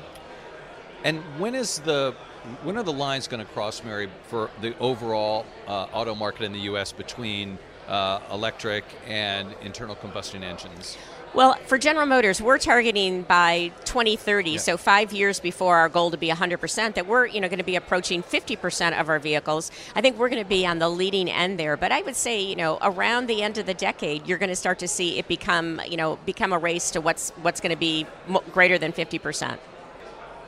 And 1.04 1.22
when 1.40 1.56
is 1.56 1.80
the 1.80 2.16
when 2.64 2.78
are 2.78 2.84
the 2.84 2.94
lines 2.94 3.28
going 3.28 3.44
to 3.44 3.52
cross, 3.54 3.84
Mary, 3.84 4.08
for 4.28 4.52
the 4.62 4.78
overall 4.78 5.46
uh, 5.68 5.88
auto 5.94 6.14
market 6.14 6.44
in 6.44 6.54
the 6.54 6.60
U.S. 6.60 6.92
between 6.92 7.58
uh, 7.88 8.20
electric 8.32 8.86
and 9.08 9.56
internal 9.62 9.96
combustion 9.96 10.44
engines? 10.44 10.98
Well, 11.36 11.56
for 11.66 11.78
General 11.78 12.06
Motors, 12.06 12.42
we're 12.42 12.58
targeting 12.58 13.24
by 13.24 13.74
2030, 13.84 14.52
Yeah. 14.52 14.58
so 14.58 14.78
five 14.78 15.12
years 15.12 15.42
before 15.42 15.76
our 15.76 15.90
goal 15.90 16.10
to 16.12 16.18
be 16.18 16.30
100%, 16.30 16.96
that 16.96 17.08
we're 17.08 17.26
you 17.26 17.42
know 17.42 17.50
going 17.50 17.58
to 17.60 17.66
be 17.66 17.76
approaching 17.76 18.24
50% 18.24 18.98
of 18.98 19.10
our 19.10 19.20
vehicles. 19.20 19.70
I 19.96 20.00
think 20.00 20.18
we're 20.18 20.30
going 20.30 20.42
to 20.42 20.48
be 20.48 20.66
on 20.66 20.80
the 20.80 20.88
leading 20.88 21.30
end 21.30 21.60
there, 21.60 21.76
but 21.76 21.92
I 21.92 22.04
would 22.04 22.16
say 22.16 22.40
you 22.42 22.56
know 22.56 22.78
around 22.82 23.28
the 23.28 23.44
end 23.44 23.58
of 23.58 23.66
the 23.66 23.74
decade, 23.74 24.26
you're 24.26 24.38
going 24.38 24.50
to 24.50 24.56
start 24.56 24.80
to 24.80 24.88
see 24.88 25.20
it 25.20 25.28
become 25.28 25.82
you 25.86 25.98
know 25.98 26.18
become 26.26 26.54
a 26.54 26.58
race 26.58 26.90
to 26.92 27.02
what's 27.02 27.32
what's 27.42 27.60
going 27.60 27.74
to 27.74 27.78
be 27.78 28.08
greater 28.54 28.78
than 28.78 28.94
50%. 28.94 29.58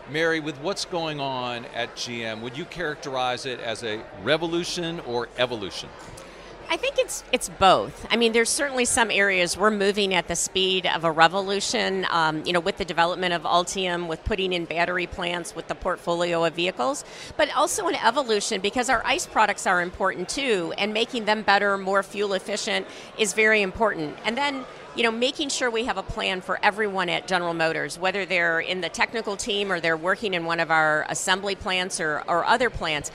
Mary, 0.09 0.39
with 0.39 0.57
what's 0.61 0.85
going 0.85 1.19
on 1.19 1.65
at 1.75 1.93
GM, 1.97 2.39
would 2.39 2.57
you 2.57 2.63
characterize 2.63 3.45
it 3.45 3.59
as 3.59 3.83
a 3.83 4.01
revolution 4.23 5.01
or 5.01 5.27
evolution? 5.37 5.89
I 6.69 6.75
think 6.75 6.95
it's 6.97 7.23
it's 7.31 7.47
both. 7.47 8.05
I 8.09 8.17
mean, 8.17 8.33
there's 8.33 8.49
certainly 8.49 8.83
some 8.83 9.09
areas 9.09 9.55
we're 9.55 9.71
moving 9.71 10.13
at 10.13 10.27
the 10.27 10.35
speed 10.35 10.85
of 10.85 11.05
a 11.05 11.11
revolution. 11.11 12.05
Um, 12.11 12.45
you 12.45 12.51
know, 12.51 12.59
with 12.59 12.77
the 12.77 12.83
development 12.83 13.33
of 13.33 13.43
Ultium, 13.43 14.07
with 14.07 14.23
putting 14.25 14.51
in 14.51 14.65
battery 14.65 15.07
plants, 15.07 15.55
with 15.55 15.67
the 15.69 15.75
portfolio 15.75 16.43
of 16.43 16.55
vehicles, 16.55 17.05
but 17.37 17.55
also 17.55 17.87
an 17.87 17.95
evolution 17.95 18.59
because 18.59 18.89
our 18.89 19.01
ICE 19.05 19.27
products 19.27 19.65
are 19.65 19.81
important 19.81 20.27
too, 20.27 20.73
and 20.77 20.93
making 20.93 21.23
them 21.23 21.41
better, 21.41 21.77
more 21.77 22.03
fuel 22.03 22.33
efficient 22.33 22.85
is 23.17 23.33
very 23.33 23.61
important. 23.61 24.17
And 24.25 24.35
then 24.37 24.65
you 24.93 25.03
know, 25.03 25.11
making 25.11 25.49
sure 25.49 25.69
we 25.69 25.85
have 25.85 25.97
a 25.97 26.03
plan 26.03 26.41
for 26.41 26.59
everyone 26.63 27.07
at 27.07 27.27
General 27.27 27.53
Motors, 27.53 27.99
whether 27.99 28.25
they're 28.25 28.59
in 28.59 28.81
the 28.81 28.89
technical 28.89 29.37
team 29.37 29.71
or 29.71 29.79
they're 29.79 29.95
working 29.95 30.33
in 30.33 30.43
one 30.43 30.59
of 30.59 30.71
our 30.71 31.05
assembly 31.07 31.53
plants 31.53 32.01
or, 32.01 32.23
or 32.27 32.43
other 32.43 32.71
plants, 32.71 33.11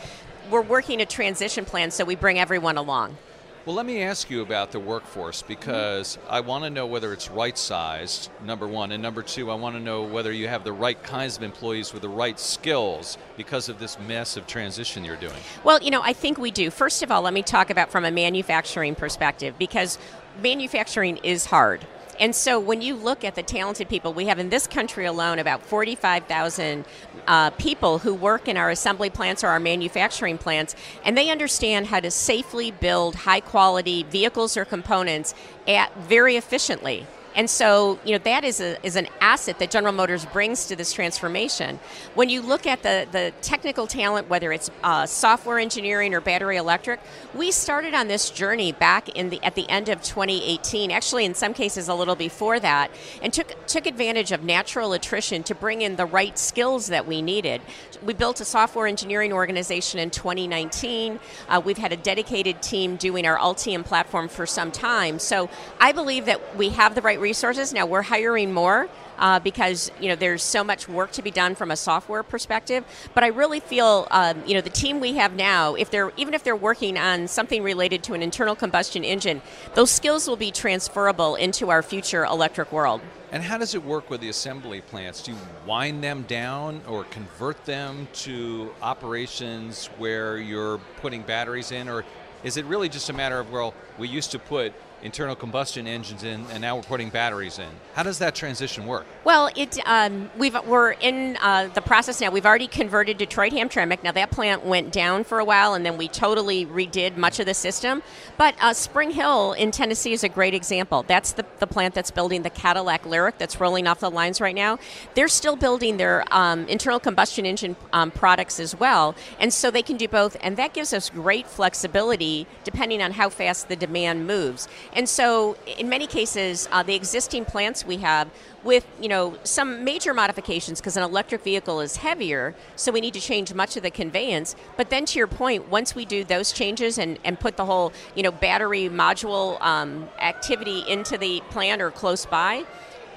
we're 0.49 0.63
working 0.63 1.01
a 1.01 1.07
transition 1.07 1.65
plan 1.65 1.91
so 1.91 2.05
we 2.05 2.15
bring 2.15 2.39
everyone 2.39 2.77
along. 2.77 3.17
Well, 3.65 3.77
let 3.77 3.87
me 3.87 4.03
ask 4.03 4.29
you 4.29 4.43
about 4.43 4.73
the 4.73 4.81
workforce 4.81 5.39
mm-hmm. 5.39 5.49
because 5.49 6.19
I 6.29 6.41
want 6.41 6.65
to 6.65 6.71
know 6.71 6.85
whether 6.85 7.13
it's 7.13 7.31
right 7.31 7.57
sized, 7.57 8.29
number 8.45 8.67
one. 8.67 8.91
And 8.91 9.01
number 9.01 9.23
two, 9.23 9.53
I 9.53 9.55
want 9.55 9.77
to 9.77 9.81
know 9.81 10.03
whether 10.03 10.33
you 10.33 10.49
have 10.49 10.65
the 10.65 10.73
right 10.73 11.01
kinds 11.01 11.37
of 11.37 11.45
employees 11.45 11.93
with 11.93 12.03
the 12.03 12.09
right 12.09 12.41
skills 12.41 13.19
because 13.37 13.69
of 13.69 13.79
this 13.79 14.01
massive 14.01 14.49
transition 14.49 15.05
you're 15.05 15.15
doing. 15.15 15.39
Well, 15.63 15.81
you 15.81 15.93
know, 15.93 16.03
I 16.03 16.13
think 16.13 16.39
we 16.39 16.51
do. 16.51 16.71
First 16.71 17.05
of 17.05 17.13
all, 17.13 17.23
let 17.23 17.35
me 17.35 17.43
talk 17.43 17.71
about 17.71 17.93
from 17.93 18.05
a 18.05 18.11
manufacturing 18.11 18.97
perspective 18.97 19.55
because 19.59 19.97
manufacturing 20.43 21.19
is 21.19 21.47
hard. 21.47 21.87
And 22.21 22.35
so 22.35 22.61
when 22.61 22.83
you 22.83 22.95
look 22.95 23.25
at 23.25 23.35
the 23.35 23.43
talented 23.43 23.89
people, 23.89 24.13
we 24.13 24.27
have 24.27 24.39
in 24.39 24.51
this 24.51 24.67
country 24.67 25.07
alone 25.07 25.39
about 25.39 25.65
45,000 25.65 26.85
uh, 27.27 27.51
people 27.51 27.99
who 27.99 28.15
work 28.15 28.49
in 28.49 28.57
our 28.57 28.71
assembly 28.71 29.11
plants 29.11 29.43
or 29.43 29.49
our 29.49 29.61
manufacturing 29.61 30.39
plants, 30.39 30.75
and 31.05 31.17
they 31.17 31.31
understand 31.31 31.87
how 31.87 32.01
to 32.01 32.11
safely 32.11 32.71
build 32.71 33.15
high 33.15 33.41
quality 33.41 34.03
vehicles 34.05 34.57
or 34.57 34.65
components 34.65 35.35
at 35.67 35.97
very 35.97 36.37
efficiently. 36.37 37.07
And 37.35 37.49
so, 37.49 37.99
you 38.05 38.13
know, 38.13 38.19
that 38.25 38.45
is, 38.45 38.61
a, 38.61 38.85
is 38.85 38.97
an 38.97 39.09
asset 39.21 39.59
that 39.59 39.71
General 39.71 39.93
Motors 39.93 40.25
brings 40.27 40.67
to 40.67 40.77
this 40.77 40.93
transformation. 40.93 41.81
When 42.15 42.29
you 42.29 42.43
look 42.43 42.67
at 42.67 42.83
the, 42.83 43.07
the 43.11 43.33
technical 43.41 43.87
talent, 43.87 44.29
whether 44.29 44.53
it's 44.53 44.71
uh, 44.83 45.07
software 45.07 45.59
engineering 45.59 46.15
or 46.15 46.21
battery 46.21 46.57
electric, 46.57 47.01
we 47.35 47.51
started 47.51 47.95
on 47.95 48.09
this 48.09 48.31
journey 48.31 48.73
back 48.73 49.09
in 49.11 49.31
the, 49.31 49.43
at 49.43 49.55
the 49.55 49.69
end 49.71 49.89
of 49.89 50.03
2018, 50.03 50.91
actually 50.91 51.25
in 51.25 51.35
some 51.35 51.55
cases 51.55 51.89
a 51.89 51.95
little 51.95 52.17
before 52.17 52.61
that, 52.61 52.91
and 53.23 53.33
took, 53.33 53.55
took 53.67 53.87
advantage 53.87 54.33
of 54.33 54.43
natural 54.43 54.93
attrition 54.93 55.43
to 55.45 55.55
bring 55.55 55.83
in 55.83 55.97
the 55.97 56.07
right 56.07 56.39
skills 56.39 56.89
that 56.89 57.07
we 57.07 57.23
needed. 57.23 57.63
We 58.03 58.13
built 58.13 58.41
a 58.41 58.45
software 58.45 58.87
engineering 58.87 59.33
organization 59.33 60.01
in 60.01 60.11
2019. 60.11 61.19
Uh, 61.49 61.63
we've 61.65 61.79
had 61.79 61.93
a 61.93 61.97
dedicated 61.97 62.61
team 62.61 62.97
doing 62.97 63.27
our 63.27 63.39
Ultium 63.39 63.85
platform 63.85 64.29
for 64.29 64.45
some 64.45 64.71
time. 64.71 65.19
So 65.19 65.49
I 65.81 65.93
believe 65.93 66.27
that 66.27 66.57
we 66.57 66.71
have 66.71 66.95
the 66.95 67.01
right 67.01 67.21
resources. 67.23 67.73
Now 67.73 67.87
we're 67.87 68.03
hiring 68.03 68.53
more. 68.53 68.89
Uh, 69.19 69.39
because 69.39 69.93
you 70.01 70.09
know 70.09 70.17
there's 70.17 70.43
so 70.43 70.65
much 70.65 70.89
work 70.89 71.13
to 71.13 71.23
be 71.23 71.31
done 71.31 71.55
from 71.55 71.71
a 71.71 71.77
software 71.77 72.25
perspective. 72.25 72.83
But 73.15 73.23
I 73.23 73.29
really 73.29 73.61
feel 73.61 74.09
um, 74.11 74.43
you 74.47 74.55
know 74.55 74.61
the 74.63 74.71
team 74.71 74.99
we 74.99 75.13
have 75.13 75.35
now, 75.35 75.75
if 75.75 75.91
they're 75.91 76.13
even 76.17 76.35
if 76.35 76.43
they're 76.43 76.57
working 76.57 76.99
on 76.99 77.29
something 77.29 77.63
related 77.63 78.03
to 78.05 78.15
an 78.15 78.23
internal 78.23 78.57
combustion 78.57 79.05
engine, 79.05 79.41
those 79.75 79.93
skills 79.93 80.27
will 80.27 80.37
be 80.37 80.51
transferable 80.51 81.37
into 81.37 81.71
our 81.71 81.83
future 81.83 82.25
electric 82.25 82.73
world. 82.73 83.01
And 83.33 83.43
how 83.43 83.57
does 83.57 83.75
it 83.75 83.83
work 83.83 84.11
with 84.11 84.21
the 84.21 84.29
assembly 84.29 84.83
plants? 84.83 85.23
Do 85.23 85.33
you 85.33 85.39
wind 85.67 86.05
them 86.05 86.23
down 86.29 86.83
or 86.87 87.05
convert 87.05 87.65
them 87.65 88.09
to 88.15 88.75
operations 88.83 89.87
where 89.97 90.37
you're 90.37 90.79
putting 91.01 91.23
batteries 91.23 91.73
in, 91.73 91.89
or 91.89 92.05
is 92.45 92.59
it 92.59 92.67
really 92.67 92.91
just 92.91 93.09
a 93.09 93.13
matter 93.13 93.39
of 93.39 93.51
well, 93.51 93.73
we 93.99 94.09
used 94.09 94.33
to 94.33 94.39
put 94.39 94.75
internal 95.03 95.35
combustion 95.35 95.87
engines 95.87 96.25
in, 96.25 96.45
and 96.51 96.61
now 96.61 96.77
we're 96.77 96.83
putting 96.83 97.11
batteries 97.11 97.59
in. 97.59 97.69
How 97.95 98.03
does 98.03 98.19
that 98.19 98.35
transition 98.35 98.87
work? 98.87 99.07
Well, 99.25 99.51
it 99.57 99.79
um, 99.87 100.31
we've 100.39 100.57
we're 100.67 100.93
in 100.93 101.37
uh, 101.41 101.69
the 101.75 101.83
process 101.83 102.21
now. 102.21 102.31
We've 102.31 102.47
already 102.47 102.67
converted 102.67 103.19
Detroit 103.19 103.53
Hamtramck. 103.53 104.03
Now 104.03 104.13
that 104.13 104.31
plant 104.31 104.65
went 104.65 104.93
down 104.93 105.25
for 105.25 105.39
a 105.39 105.45
while, 105.45 105.75
and 105.75 105.85
then 105.85 105.97
we 105.97 106.09
totally 106.09 106.67
redid 106.67 107.17
much 107.17 107.41
of 107.41 107.47
the 107.47 107.55
system. 107.55 108.03
But 108.39 108.55
uh, 108.61 108.73
Spring 108.73 109.11
Hill 109.11 109.53
in 109.53 109.71
Tennessee 109.71 110.13
is 110.13 110.25
a 110.25 110.29
great 110.29 110.55
example. 110.55 111.05
That's 111.07 111.33
the, 111.33 111.45
the 111.59 111.67
plant 111.67 111.95
that's 111.95 112.11
building 112.11 112.43
the 112.43 112.51
Cadillac 112.51 113.05
Lyriq 113.05 113.35
that's 113.39 113.61
rolling 113.61 113.87
off 113.87 114.01
the 114.01 114.11
lines 114.11 114.41
right 114.41 114.55
now. 114.55 114.79
They're 115.15 115.29
still 115.29 115.57
building 115.57 115.97
their 115.97 116.25
um, 116.31 116.67
internal 116.69 117.01
combustion 117.01 117.47
engine 117.47 117.77
um, 117.93 118.11
products 118.11 118.61
as 118.61 118.79
well, 118.79 119.15
and 119.39 119.53
so 119.53 119.71
they 119.71 119.83
can 119.83 119.97
do 119.97 120.09
both, 120.09 120.37
and 120.41 120.57
that 120.57 120.73
gives 120.73 120.93
us 120.93 121.11
great 121.11 121.47
flexibility 121.47 122.47
depending 122.65 123.03
on 123.03 123.13
how 123.13 123.29
fast 123.29 123.69
the 123.69 123.77
demand 123.77 124.27
moves. 124.27 124.69
And 124.95 125.09
so, 125.09 125.57
in 125.79 125.89
many 125.89 126.07
cases, 126.07 126.69
uh, 126.71 126.83
the 126.83 126.95
existing 126.95 127.47
plants 127.47 127.85
we 127.85 127.99
have, 127.99 128.29
with 128.63 128.87
you 129.01 129.09
know 129.09 129.39
some 129.43 129.85
major 129.85 130.13
modifications, 130.13 130.81
because 130.81 130.97
an 130.99 131.03
electric 131.03 131.43
vehicle 131.43 131.81
is 131.81 131.97
heavier, 131.97 132.55
so 132.77 132.93
we 132.93 133.01
need 133.01 133.15
to 133.15 133.21
change 133.21 133.55
much 133.55 133.77
of 133.77 133.83
the 133.83 133.91
conveyance. 133.91 134.55
But 134.77 134.91
then, 134.91 135.07
to 135.07 135.19
your 135.19 135.27
point, 135.27 135.71
once 135.71 135.95
we 135.95 136.05
do 136.05 136.25
those 136.25 136.53
changes 136.53 136.99
and, 136.99 137.19
and 137.25 137.41
put 137.41 137.57
the 137.57 137.65
whole 137.65 137.93
you 138.15 138.23
know 138.23 138.31
battery 138.31 138.91
module 138.91 139.61
um, 139.63 140.09
activity 140.21 140.85
into 140.87 141.17
the 141.17 141.41
plant 141.49 141.81
or 141.81 141.91
close 141.91 142.27
by, 142.27 142.65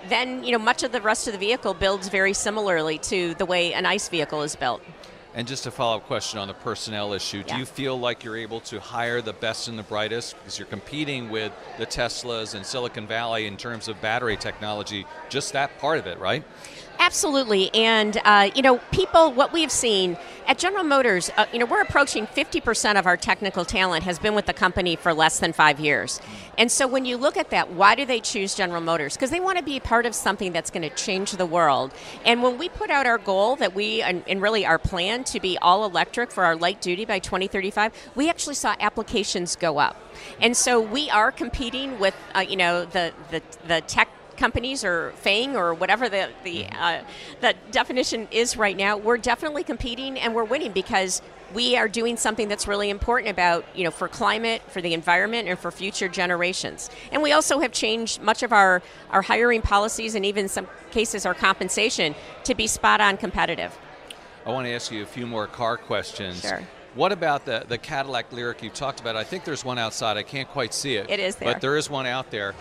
then 0.08 0.46
you 0.46 0.54
know 0.54 0.60
much 0.60 0.84
of 0.84 0.94
the 0.94 1.02
rest 1.02 1.28
of 1.28 1.34
the 1.34 1.40
vehicle 1.40 1.74
builds 1.74 2.08
very 2.08 2.34
similarly 2.34 2.98
to 3.00 3.34
the 3.36 3.46
way 3.46 3.74
an 3.74 3.86
ICE 3.86 4.08
vehicle 4.08 4.44
is 4.44 4.56
built. 4.56 4.82
And 5.38 5.46
just 5.46 5.68
a 5.68 5.72
follow 5.72 5.98
up 5.98 6.06
question 6.06 6.40
on 6.40 6.48
the 6.48 6.54
personnel 6.54 7.12
issue. 7.12 7.44
Yeah. 7.46 7.56
Do 7.56 7.60
you 7.60 7.66
feel 7.66 8.00
like 8.00 8.24
you're 8.24 8.38
able 8.38 8.62
to 8.62 8.80
hire 8.80 9.22
the 9.22 9.34
best 9.34 9.68
and 9.68 9.78
the 9.78 9.84
brightest 9.84 10.38
because 10.38 10.58
you're 10.58 10.68
competing 10.68 11.30
with 11.30 11.52
the 11.78 11.86
Teslas 11.86 12.56
and 12.56 12.66
Silicon 12.66 13.06
Valley 13.06 13.46
in 13.46 13.58
terms 13.58 13.90
of 13.90 14.00
battery 14.00 14.38
technology? 14.38 15.06
Just 15.28 15.52
that 15.52 15.78
part 15.78 16.00
of 16.00 16.08
it, 16.08 16.20
right? 16.20 16.46
Absolutely, 17.00 17.74
and 17.74 18.18
uh, 18.24 18.50
you 18.56 18.62
know, 18.62 18.78
people. 18.92 19.32
What 19.32 19.52
we've 19.52 19.72
seen 19.72 20.18
at 20.48 20.58
General 20.58 20.84
Motors, 20.84 21.32
uh, 21.38 21.46
you 21.52 21.60
know, 21.60 21.66
we're 21.66 21.82
approaching 21.82 22.28
50% 22.28 22.98
of 22.98 23.06
our 23.06 23.18
technical 23.18 23.66
talent 23.66 24.04
has 24.04 24.20
been 24.20 24.36
with 24.36 24.46
the 24.46 24.54
company 24.54 24.96
for 24.96 25.14
less 25.14 25.40
than 25.40 25.54
five 25.54 25.80
years. 25.80 26.22
And 26.58 26.72
so, 26.72 26.88
when 26.88 27.06
you 27.06 27.18
look 27.18 27.36
at 27.38 27.50
that, 27.50 27.72
why 27.72 27.96
do 27.96 28.06
they 28.06 28.20
choose 28.20 28.56
General 28.56 28.82
Motors? 28.82 29.16
Because 29.16 29.30
they 29.30 29.40
want 29.40 29.58
to 29.58 29.64
be 29.64 29.80
part 29.80 30.06
of 30.06 30.16
something 30.16 30.52
that's 30.52 30.70
going 30.70 30.90
to 30.90 30.96
change 30.96 31.32
the 31.32 31.46
world. 31.46 31.92
And 32.24 32.42
when 32.42 32.58
we 32.58 32.70
put 32.70 32.90
out 32.90 33.06
our 33.06 33.18
goal 33.18 33.56
that 33.58 33.76
we, 33.76 34.02
and, 34.02 34.24
and 34.28 34.42
really 34.42 34.66
our 34.66 34.80
plan 34.80 35.24
to 35.26 35.40
be 35.40 35.58
all 35.58 35.86
electric 35.86 36.32
for 36.32 36.46
our 36.46 36.56
light 36.56 36.82
duty 36.82 37.06
by 37.06 37.20
2035, 37.20 37.92
we 38.16 38.30
actually 38.30 38.56
saw 38.56 38.76
applications 38.80 39.56
go 39.56 39.80
up. 39.80 40.02
And 40.40 40.56
so, 40.56 40.80
we 40.80 41.10
are 41.10 41.32
competing 41.32 42.00
with, 42.00 42.16
uh, 42.34 42.40
you 42.40 42.56
know, 42.56 42.86
the 42.86 43.14
the 43.32 43.42
the 43.68 43.82
tech 43.82 44.10
companies 44.38 44.84
or 44.84 45.12
FANG 45.16 45.56
or 45.56 45.74
whatever 45.74 46.10
the 46.10 46.30
the, 46.44 46.68
uh, 46.68 47.02
the 47.42 47.56
definition 47.72 48.28
is 48.32 48.58
right 48.58 48.76
now, 48.76 48.98
we're 48.98 49.18
definitely 49.18 49.64
competing 49.64 50.18
and 50.20 50.34
we're 50.34 50.44
winning 50.44 50.72
because 50.72 51.22
we 51.54 51.78
are 51.78 51.88
doing 51.88 52.18
something 52.18 52.48
that's 52.48 52.68
really 52.68 52.90
important 52.90 53.30
about 53.30 53.66
you 53.76 53.84
know 53.84 53.92
for 53.92 54.08
climate, 54.08 54.62
for 54.68 54.82
the 54.82 54.94
environment, 54.94 55.48
and 55.48 55.58
for 55.58 55.72
future 55.72 56.08
generations. 56.08 56.90
And 57.12 57.22
we 57.22 57.32
also 57.32 57.60
have 57.60 57.72
changed 57.72 58.22
much 58.22 58.44
of 58.44 58.52
our 58.52 58.82
our 59.12 59.22
hiring 59.22 59.62
policies 59.62 60.16
and 60.16 60.26
even 60.26 60.48
some 60.48 60.68
cases 60.92 61.26
our 61.26 61.34
compensation 61.34 62.16
to 62.44 62.56
be 62.56 62.68
spot 62.68 63.02
on 63.02 63.18
competitive. 63.18 63.78
I 64.46 64.52
want 64.52 64.68
to 64.68 64.74
ask 64.74 64.92
you 64.92 65.02
a 65.02 65.08
few 65.08 65.26
more 65.26 65.48
car 65.48 65.78
questions. 65.78 66.42
Sure. 66.42 66.62
What 66.94 67.12
about 67.12 67.46
the, 67.46 67.66
the 67.68 67.78
Cadillac 67.78 68.32
Lyriq 68.32 68.62
you 68.62 68.70
talked 68.70 69.02
about? 69.02 69.18
I 69.18 69.26
think 69.26 69.44
there's 69.44 69.66
one 69.66 69.78
outside. 69.78 70.16
I 70.16 70.24
can't 70.24 70.48
quite 70.48 70.74
see 70.74 70.96
it. 70.96 71.10
It 71.10 71.20
is 71.20 71.36
there. 71.36 71.54
But 71.54 71.62
there 71.62 71.76
is 71.76 71.90
one 71.90 72.06
out 72.06 72.32
there. 72.32 72.56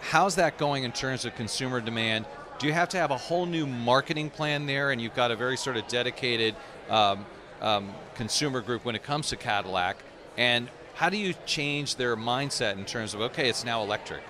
How's 0.00 0.36
that 0.36 0.58
going 0.58 0.84
in 0.84 0.92
terms 0.92 1.24
of 1.24 1.34
consumer 1.36 1.80
demand? 1.80 2.24
Do 2.58 2.66
you 2.66 2.72
have 2.72 2.88
to 2.90 2.96
have 2.96 3.10
a 3.10 3.16
whole 3.16 3.46
new 3.46 3.66
marketing 3.66 4.30
plan 4.30 4.66
there, 4.66 4.90
and 4.90 5.00
you've 5.00 5.14
got 5.14 5.30
a 5.30 5.36
very 5.36 5.56
sort 5.56 5.76
of 5.76 5.86
dedicated 5.88 6.56
um, 6.88 7.24
um, 7.60 7.90
consumer 8.14 8.60
group 8.60 8.84
when 8.84 8.94
it 8.94 9.02
comes 9.02 9.28
to 9.28 9.36
Cadillac? 9.36 9.96
And 10.36 10.68
how 10.94 11.10
do 11.10 11.16
you 11.16 11.34
change 11.46 11.96
their 11.96 12.16
mindset 12.16 12.76
in 12.76 12.84
terms 12.84 13.14
of 13.14 13.20
okay, 13.20 13.48
it's 13.48 13.64
now 13.64 13.82
electric? 13.82 14.22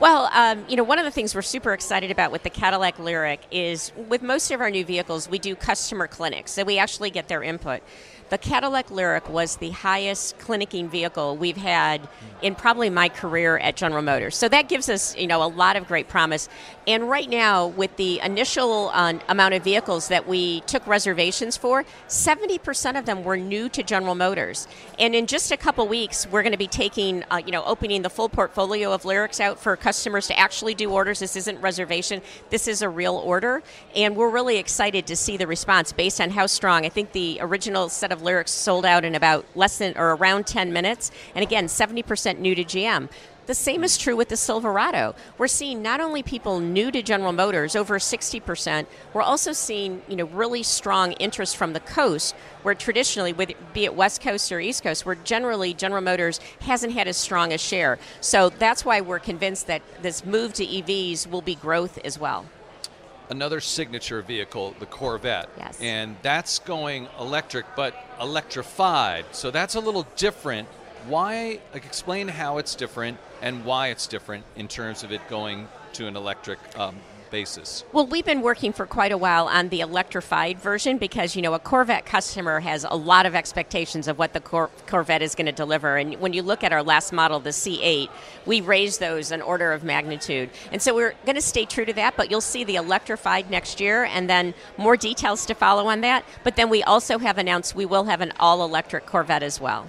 Well, 0.00 0.28
um, 0.32 0.64
you 0.68 0.76
know, 0.76 0.82
one 0.82 0.98
of 0.98 1.04
the 1.04 1.10
things 1.10 1.34
we're 1.34 1.42
super 1.42 1.72
excited 1.72 2.10
about 2.10 2.32
with 2.32 2.42
the 2.42 2.50
Cadillac 2.50 2.96
Lyriq 2.96 3.38
is 3.50 3.92
with 4.08 4.22
most 4.22 4.50
of 4.50 4.60
our 4.60 4.70
new 4.70 4.84
vehicles, 4.84 5.28
we 5.28 5.38
do 5.38 5.54
customer 5.54 6.08
clinics, 6.08 6.50
so 6.50 6.64
we 6.64 6.78
actually 6.78 7.10
get 7.10 7.28
their 7.28 7.42
input. 7.42 7.82
The 8.30 8.38
Cadillac 8.38 8.90
Lyriq 8.90 9.28
was 9.28 9.56
the 9.56 9.70
highest 9.70 10.38
clinicking 10.38 10.88
vehicle 10.88 11.36
we've 11.36 11.56
had 11.56 12.08
in 12.42 12.54
probably 12.54 12.88
my 12.88 13.08
career 13.08 13.58
at 13.58 13.74
General 13.74 14.02
Motors. 14.02 14.36
So 14.36 14.48
that 14.48 14.68
gives 14.68 14.88
us, 14.88 15.16
you 15.16 15.26
know, 15.26 15.42
a 15.42 15.50
lot 15.50 15.74
of 15.74 15.88
great 15.88 16.06
promise. 16.06 16.48
And 16.86 17.08
right 17.08 17.28
now, 17.28 17.66
with 17.66 17.96
the 17.96 18.20
initial 18.20 18.90
uh, 18.94 19.14
amount 19.28 19.54
of 19.54 19.64
vehicles 19.64 20.06
that 20.08 20.28
we 20.28 20.60
took 20.60 20.86
reservations 20.86 21.56
for, 21.56 21.84
70% 22.06 22.96
of 22.96 23.04
them 23.04 23.24
were 23.24 23.36
new 23.36 23.68
to 23.70 23.82
General 23.82 24.14
Motors. 24.14 24.68
And 25.00 25.16
in 25.16 25.26
just 25.26 25.50
a 25.50 25.56
couple 25.56 25.88
weeks, 25.88 26.28
we're 26.28 26.42
going 26.42 26.52
to 26.52 26.58
be 26.58 26.68
taking, 26.68 27.24
uh, 27.32 27.42
you 27.44 27.50
know, 27.50 27.64
opening 27.64 28.02
the 28.02 28.10
full 28.10 28.28
portfolio 28.28 28.92
of 28.92 29.02
Lyriqs 29.02 29.40
out 29.40 29.58
for 29.58 29.76
customers 29.76 30.28
to 30.28 30.38
actually 30.38 30.74
do 30.74 30.88
orders. 30.88 31.18
This 31.18 31.34
isn't 31.34 31.60
reservation. 31.60 32.22
This 32.50 32.68
is 32.68 32.80
a 32.80 32.88
real 32.88 33.16
order. 33.16 33.64
And 33.96 34.14
we're 34.14 34.30
really 34.30 34.58
excited 34.58 35.08
to 35.08 35.16
see 35.16 35.36
the 35.36 35.48
response 35.48 35.92
based 35.92 36.20
on 36.20 36.30
how 36.30 36.46
strong. 36.46 36.86
I 36.86 36.90
think 36.90 37.10
the 37.10 37.38
original 37.40 37.88
set 37.88 38.12
of 38.12 38.19
Lyriqs 38.20 38.48
sold 38.48 38.84
out 38.84 39.04
in 39.04 39.14
about 39.14 39.44
less 39.54 39.78
than 39.78 39.96
or 39.96 40.14
around 40.14 40.46
10 40.46 40.72
minutes. 40.72 41.10
And 41.34 41.42
again, 41.42 41.66
70% 41.66 42.38
new 42.38 42.54
to 42.54 42.64
GM. 42.64 43.08
The 43.50 43.54
same 43.54 43.82
is 43.82 43.98
true 43.98 44.14
with 44.14 44.28
the 44.28 44.36
Silverado. 44.36 45.16
We're 45.36 45.48
seeing 45.48 45.82
not 45.82 46.00
only 46.00 46.22
people 46.22 46.60
new 46.60 46.92
to 46.92 47.02
General 47.02 47.32
Motors, 47.32 47.74
over 47.74 47.98
60%, 47.98 48.86
we're 49.12 49.22
also 49.22 49.52
seeing 49.52 50.02
you 50.06 50.14
know 50.14 50.26
really 50.26 50.62
strong 50.62 51.12
interest 51.14 51.56
from 51.56 51.72
the 51.72 51.80
coast, 51.80 52.36
where 52.62 52.76
traditionally, 52.76 53.32
be 53.32 53.84
it 53.84 53.96
West 53.96 54.20
Coast 54.20 54.52
or 54.52 54.60
East 54.60 54.84
Coast, 54.84 55.04
where 55.04 55.16
generally 55.16 55.74
General 55.74 56.00
Motors 56.00 56.38
hasn't 56.60 56.92
had 56.92 57.08
as 57.08 57.16
strong 57.16 57.52
a 57.52 57.58
share. 57.58 57.98
So 58.20 58.50
that's 58.50 58.84
why 58.84 59.00
we're 59.00 59.18
convinced 59.18 59.66
that 59.66 59.82
this 60.00 60.24
move 60.24 60.52
to 60.52 60.64
EVs 60.64 61.28
will 61.28 61.42
be 61.42 61.56
growth 61.56 61.98
as 62.04 62.20
well 62.20 62.46
another 63.30 63.60
signature 63.60 64.20
vehicle, 64.22 64.74
the 64.78 64.86
Corvette. 64.86 65.48
Yes. 65.56 65.80
And 65.80 66.16
that's 66.22 66.58
going 66.58 67.08
electric, 67.18 67.64
but 67.76 67.94
electrified. 68.20 69.24
So 69.32 69.50
that's 69.50 69.76
a 69.76 69.80
little 69.80 70.06
different. 70.16 70.68
Why, 71.06 71.60
like, 71.72 71.86
explain 71.86 72.28
how 72.28 72.58
it's 72.58 72.74
different 72.74 73.18
and 73.40 73.64
why 73.64 73.88
it's 73.88 74.06
different 74.06 74.44
in 74.56 74.68
terms 74.68 75.02
of 75.02 75.12
it 75.12 75.20
going 75.28 75.68
to 75.94 76.06
an 76.06 76.16
electric 76.16 76.58
um, 76.78 76.96
basis? 77.30 77.84
Well, 77.92 78.06
we've 78.06 78.24
been 78.24 78.42
working 78.42 78.72
for 78.72 78.86
quite 78.86 79.12
a 79.12 79.18
while 79.18 79.46
on 79.46 79.68
the 79.68 79.80
electrified 79.80 80.58
version 80.58 80.98
because, 80.98 81.36
you 81.36 81.42
know, 81.42 81.54
a 81.54 81.58
Corvette 81.58 82.06
customer 82.06 82.60
has 82.60 82.84
a 82.88 82.96
lot 82.96 83.26
of 83.26 83.34
expectations 83.34 84.08
of 84.08 84.18
what 84.18 84.32
the 84.32 84.40
Cor- 84.40 84.70
Corvette 84.86 85.22
is 85.22 85.34
going 85.34 85.46
to 85.46 85.52
deliver. 85.52 85.96
And 85.96 86.14
when 86.20 86.32
you 86.32 86.42
look 86.42 86.64
at 86.64 86.72
our 86.72 86.82
last 86.82 87.12
model, 87.12 87.40
the 87.40 87.50
C8, 87.50 88.08
we 88.46 88.60
raised 88.60 89.00
those 89.00 89.30
an 89.30 89.42
order 89.42 89.72
of 89.72 89.84
magnitude. 89.84 90.50
And 90.72 90.82
so 90.82 90.94
we're 90.94 91.14
going 91.24 91.36
to 91.36 91.42
stay 91.42 91.64
true 91.64 91.84
to 91.84 91.92
that, 91.94 92.16
but 92.16 92.30
you'll 92.30 92.40
see 92.40 92.64
the 92.64 92.76
electrified 92.76 93.50
next 93.50 93.80
year 93.80 94.04
and 94.04 94.28
then 94.28 94.54
more 94.76 94.96
details 94.96 95.46
to 95.46 95.54
follow 95.54 95.86
on 95.86 96.00
that. 96.02 96.24
But 96.44 96.56
then 96.56 96.68
we 96.68 96.82
also 96.82 97.18
have 97.18 97.38
announced 97.38 97.74
we 97.74 97.86
will 97.86 98.04
have 98.04 98.20
an 98.20 98.32
all 98.40 98.64
electric 98.64 99.06
Corvette 99.06 99.42
as 99.42 99.60
well. 99.60 99.88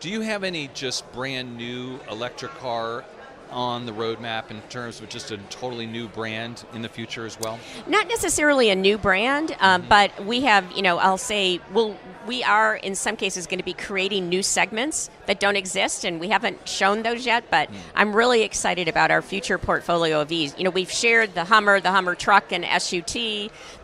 Do 0.00 0.10
you 0.10 0.20
have 0.20 0.44
any 0.44 0.68
just 0.74 1.10
brand 1.12 1.56
new 1.56 1.98
electric 2.08 2.52
car 2.52 3.04
on 3.50 3.86
the 3.86 3.92
roadmap 3.92 4.50
in 4.50 4.60
terms 4.62 5.00
of 5.00 5.08
just 5.08 5.30
a 5.30 5.38
totally 5.48 5.86
new 5.86 6.08
brand 6.08 6.64
in 6.74 6.82
the 6.82 6.88
future 6.88 7.26
as 7.26 7.38
well? 7.40 7.58
Not 7.86 8.08
necessarily 8.08 8.70
a 8.70 8.74
new 8.74 8.98
brand, 8.98 9.56
um, 9.60 9.82
mm-hmm. 9.82 9.88
but 9.88 10.24
we 10.24 10.42
have, 10.42 10.70
you 10.72 10.82
know, 10.82 10.98
I'll 10.98 11.18
say, 11.18 11.60
we'll, 11.72 11.96
we 12.26 12.42
are 12.42 12.76
in 12.76 12.94
some 12.94 13.16
cases 13.16 13.46
going 13.46 13.58
to 13.58 13.64
be 13.64 13.72
creating 13.72 14.28
new 14.28 14.42
segments 14.42 15.10
that 15.26 15.40
don't 15.40 15.56
exist, 15.56 16.04
and 16.04 16.20
we 16.20 16.28
haven't 16.28 16.68
shown 16.68 17.02
those 17.02 17.26
yet. 17.26 17.44
But 17.50 17.70
mm. 17.70 17.76
I'm 17.94 18.14
really 18.14 18.42
excited 18.42 18.88
about 18.88 19.10
our 19.10 19.22
future 19.22 19.58
portfolio 19.58 20.20
of 20.20 20.28
EVs. 20.28 20.58
You 20.58 20.64
know, 20.64 20.70
we've 20.70 20.90
shared 20.90 21.34
the 21.34 21.44
Hummer, 21.44 21.80
the 21.80 21.90
Hummer 21.90 22.14
truck 22.14 22.52
and 22.52 22.64
SUT, 22.82 23.12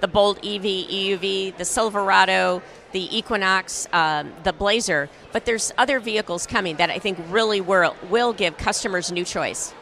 the 0.00 0.08
Bolt 0.08 0.38
EV, 0.38 0.62
EUV, 0.62 1.56
the 1.56 1.64
Silverado, 1.64 2.62
the 2.94 3.14
Equinox, 3.14 3.88
um, 3.92 4.32
the 4.44 4.52
Blazer, 4.52 5.10
but 5.32 5.44
there's 5.44 5.72
other 5.76 5.98
vehicles 5.98 6.46
coming 6.46 6.76
that 6.76 6.90
I 6.90 7.00
think 7.00 7.18
really 7.28 7.60
will, 7.60 7.96
will 8.08 8.32
give 8.32 8.56
customers 8.56 9.10
new 9.10 9.24
choice. 9.24 9.74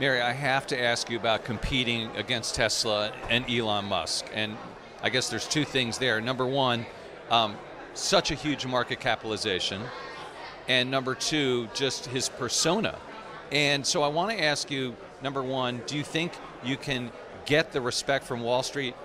Mary, 0.00 0.20
I 0.20 0.32
have 0.32 0.66
to 0.66 0.80
ask 0.80 1.08
you 1.08 1.16
about 1.16 1.44
competing 1.44 2.10
against 2.16 2.56
Tesla 2.56 3.12
and 3.28 3.48
Elon 3.48 3.84
Musk. 3.84 4.26
And 4.34 4.56
I 5.00 5.10
guess 5.10 5.30
there's 5.30 5.46
two 5.46 5.64
things 5.64 5.98
there. 5.98 6.20
Number 6.20 6.44
one, 6.44 6.86
um, 7.30 7.56
such 7.94 8.32
a 8.32 8.34
huge 8.34 8.66
market 8.66 8.98
capitalization. 8.98 9.80
And 10.66 10.90
number 10.90 11.14
two, 11.14 11.68
just 11.72 12.06
his 12.06 12.28
persona. 12.28 12.98
And 13.52 13.86
so 13.86 14.02
I 14.02 14.08
want 14.08 14.36
to 14.36 14.42
ask 14.42 14.72
you 14.72 14.96
number 15.22 15.42
one, 15.42 15.82
do 15.86 15.96
you 15.96 16.02
think 16.02 16.32
you 16.64 16.76
can 16.76 17.12
get 17.46 17.70
the 17.70 17.80
respect 17.80 18.24
from 18.24 18.40
Wall 18.40 18.64
Street 18.64 18.96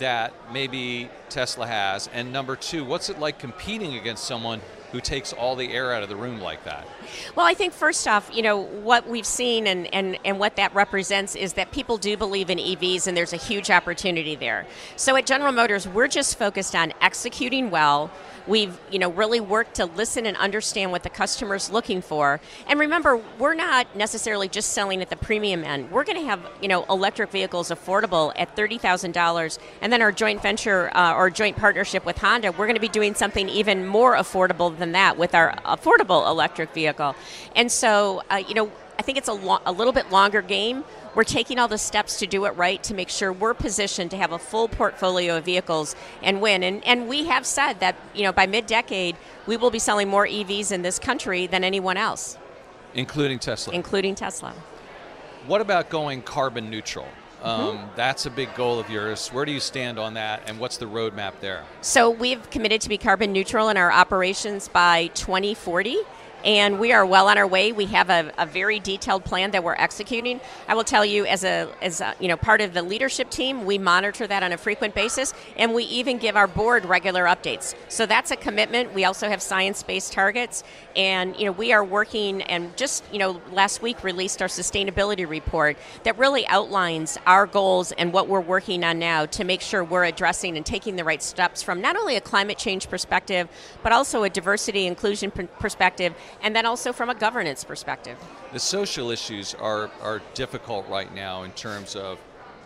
that 0.00 0.34
maybe 0.52 1.08
Tesla 1.28 1.66
has? 1.66 2.08
And 2.12 2.32
number 2.32 2.56
two, 2.56 2.84
what's 2.84 3.08
it 3.08 3.18
like 3.18 3.38
competing 3.38 3.94
against 3.94 4.24
someone 4.24 4.60
who 4.92 5.00
takes 5.00 5.32
all 5.32 5.56
the 5.56 5.72
air 5.72 5.92
out 5.92 6.02
of 6.02 6.08
the 6.08 6.16
room 6.16 6.40
like 6.40 6.64
that? 6.64 6.86
Well, 7.34 7.46
I 7.46 7.54
think 7.54 7.72
first 7.72 8.06
off, 8.08 8.30
you 8.32 8.42
know, 8.42 8.58
what 8.58 9.08
we've 9.08 9.26
seen 9.26 9.66
and, 9.66 9.92
and, 9.94 10.18
and 10.24 10.38
what 10.38 10.56
that 10.56 10.74
represents 10.74 11.34
is 11.36 11.54
that 11.54 11.70
people 11.70 11.96
do 11.96 12.16
believe 12.16 12.50
in 12.50 12.58
EVs 12.58 13.06
and 13.06 13.16
there's 13.16 13.32
a 13.32 13.36
huge 13.38 13.70
opportunity 13.70 14.34
there. 14.34 14.66
So 14.96 15.16
at 15.16 15.26
General 15.26 15.52
Motors, 15.52 15.86
we're 15.86 16.08
just 16.08 16.38
focused 16.38 16.74
on 16.74 16.92
executing 17.00 17.70
well. 17.70 18.10
We've, 18.46 18.76
you 18.90 18.98
know, 18.98 19.10
really 19.10 19.38
worked 19.38 19.74
to 19.76 19.84
listen 19.84 20.26
and 20.26 20.36
understand 20.36 20.92
what 20.92 21.02
the 21.02 21.10
customer's 21.10 21.70
looking 21.70 22.00
for. 22.02 22.40
And 22.66 22.80
remember, 22.80 23.20
we're 23.38 23.54
not 23.54 23.94
necessarily 23.94 24.48
just 24.48 24.70
selling 24.72 25.02
at 25.02 25.10
the 25.10 25.16
premium 25.16 25.62
end. 25.62 25.90
We're 25.90 26.04
going 26.04 26.18
to 26.18 26.24
have, 26.24 26.40
you 26.60 26.66
know, 26.66 26.84
electric 26.88 27.30
vehicles 27.30 27.68
affordable 27.68 28.32
at 28.36 28.56
$30,000. 28.56 29.58
And 29.82 29.92
then 29.92 30.02
our 30.02 30.10
joint 30.10 30.42
venture 30.42 30.90
uh, 30.96 31.14
or 31.14 31.30
joint 31.30 31.58
partnership 31.58 32.04
with 32.04 32.18
Honda, 32.18 32.52
we're 32.52 32.66
going 32.66 32.74
to 32.74 32.80
be 32.80 32.88
doing 32.88 33.14
something 33.14 33.48
even 33.48 33.86
more 33.86 34.16
affordable 34.16 34.74
than 34.80 34.92
that 34.92 35.16
with 35.16 35.34
our 35.34 35.54
affordable 35.64 36.26
electric 36.28 36.74
vehicle. 36.74 37.14
And 37.54 37.70
so, 37.70 38.22
uh, 38.30 38.42
you 38.46 38.54
know, 38.54 38.72
I 38.98 39.02
think 39.02 39.16
it's 39.16 39.28
a, 39.28 39.32
lo- 39.32 39.62
a 39.64 39.72
little 39.72 39.92
bit 39.92 40.10
longer 40.10 40.42
game. 40.42 40.84
We're 41.14 41.24
taking 41.24 41.58
all 41.58 41.68
the 41.68 41.78
steps 41.78 42.18
to 42.18 42.26
do 42.26 42.44
it 42.44 42.50
right 42.50 42.82
to 42.82 42.94
make 42.94 43.08
sure 43.08 43.32
we're 43.32 43.54
positioned 43.54 44.10
to 44.10 44.16
have 44.16 44.32
a 44.32 44.38
full 44.38 44.68
portfolio 44.68 45.38
of 45.38 45.44
vehicles 45.44 45.96
and 46.22 46.40
win. 46.40 46.62
And, 46.62 46.84
and 46.84 47.08
we 47.08 47.26
have 47.26 47.46
said 47.46 47.80
that, 47.80 47.96
you 48.14 48.24
know, 48.24 48.32
by 48.32 48.46
mid-decade, 48.46 49.16
we 49.46 49.56
will 49.56 49.70
be 49.70 49.78
selling 49.78 50.08
more 50.08 50.26
EVs 50.26 50.70
in 50.70 50.82
this 50.82 50.98
country 50.98 51.46
than 51.46 51.64
anyone 51.64 51.96
else. 51.96 52.36
Including 52.94 53.38
Tesla. 53.38 53.72
Including 53.72 54.14
Tesla. 54.14 54.52
What 55.46 55.60
about 55.60 55.88
going 55.88 56.22
carbon 56.22 56.68
neutral? 56.68 57.08
Um, 57.42 57.78
mm-hmm. 57.78 57.86
That's 57.96 58.26
a 58.26 58.30
big 58.30 58.54
goal 58.54 58.78
of 58.78 58.90
yours. 58.90 59.28
Where 59.28 59.44
do 59.44 59.52
you 59.52 59.60
stand 59.60 59.98
on 59.98 60.14
that, 60.14 60.42
and 60.46 60.58
what's 60.58 60.76
the 60.76 60.86
roadmap 60.86 61.40
there? 61.40 61.64
So 61.80 62.10
we've 62.10 62.48
committed 62.50 62.80
to 62.82 62.88
be 62.88 62.98
carbon 62.98 63.32
neutral 63.32 63.68
in 63.68 63.76
our 63.76 63.90
operations 63.90 64.68
by 64.68 65.08
2040 65.08 65.98
and 66.44 66.78
we 66.78 66.92
are 66.92 67.04
well 67.04 67.28
on 67.28 67.38
our 67.38 67.46
way. 67.46 67.72
We 67.72 67.86
have 67.86 68.10
a, 68.10 68.32
a, 68.38 68.46
very 68.46 68.80
detailed 68.80 69.24
plan 69.24 69.50
that 69.52 69.62
we're 69.62 69.74
executing. 69.74 70.40
I 70.68 70.74
will 70.74 70.84
tell 70.84 71.04
you, 71.04 71.26
as 71.26 71.44
a 71.44 71.68
as 71.82 72.00
a, 72.00 72.14
you 72.20 72.28
know 72.28 72.36
part 72.36 72.60
of 72.60 72.74
the 72.74 72.82
leadership 72.82 73.30
team, 73.30 73.64
we 73.64 73.78
monitor 73.78 74.26
that 74.26 74.42
on 74.42 74.52
a 74.52 74.58
frequent 74.58 74.94
basis, 74.94 75.34
and 75.56 75.74
we 75.74 75.84
even 75.84 76.18
give 76.18 76.36
our 76.36 76.46
board 76.46 76.84
regular 76.84 77.24
updates. 77.24 77.74
So 77.88 78.06
that's 78.06 78.30
a 78.30 78.36
commitment. 78.36 78.94
We 78.94 79.04
also 79.04 79.28
have 79.28 79.42
science-based 79.42 80.12
targets, 80.12 80.64
and 80.96 81.36
you 81.36 81.44
know 81.44 81.52
we 81.52 81.72
are 81.72 81.84
working 81.84 82.42
and 82.42 82.76
just 82.76 83.04
you 83.12 83.18
know 83.18 83.40
last 83.52 83.82
week 83.82 84.02
released 84.02 84.42
our 84.42 84.48
sustainability 84.48 85.28
report 85.28 85.76
that 86.04 86.18
really 86.18 86.46
outlines 86.48 87.18
our 87.26 87.46
goals 87.46 87.92
and 87.92 88.12
what 88.12 88.28
we're 88.28 88.40
working 88.40 88.84
on 88.84 88.98
now 88.98 89.26
to 89.26 89.44
make 89.44 89.60
sure 89.60 89.84
we're 89.84 90.04
addressing 90.04 90.56
and 90.56 90.66
taking 90.66 90.96
the 90.96 91.04
right 91.04 91.22
steps 91.22 91.62
from 91.62 91.80
not 91.80 91.96
only 91.96 92.16
a 92.16 92.20
climate 92.20 92.58
change 92.58 92.88
perspective, 92.88 93.48
but 93.82 93.92
also 93.92 94.22
a 94.22 94.30
diversity 94.30 94.86
inclusion 94.86 95.30
perspective 95.30 96.14
and 96.42 96.54
then 96.54 96.66
also 96.66 96.92
from 96.92 97.10
a 97.10 97.14
governance 97.14 97.64
perspective. 97.64 98.18
The 98.52 98.58
social 98.58 99.10
issues 99.10 99.54
are, 99.54 99.90
are 100.02 100.20
difficult 100.34 100.88
right 100.88 101.12
now 101.14 101.42
in 101.42 101.52
terms 101.52 101.96
of 101.96 102.18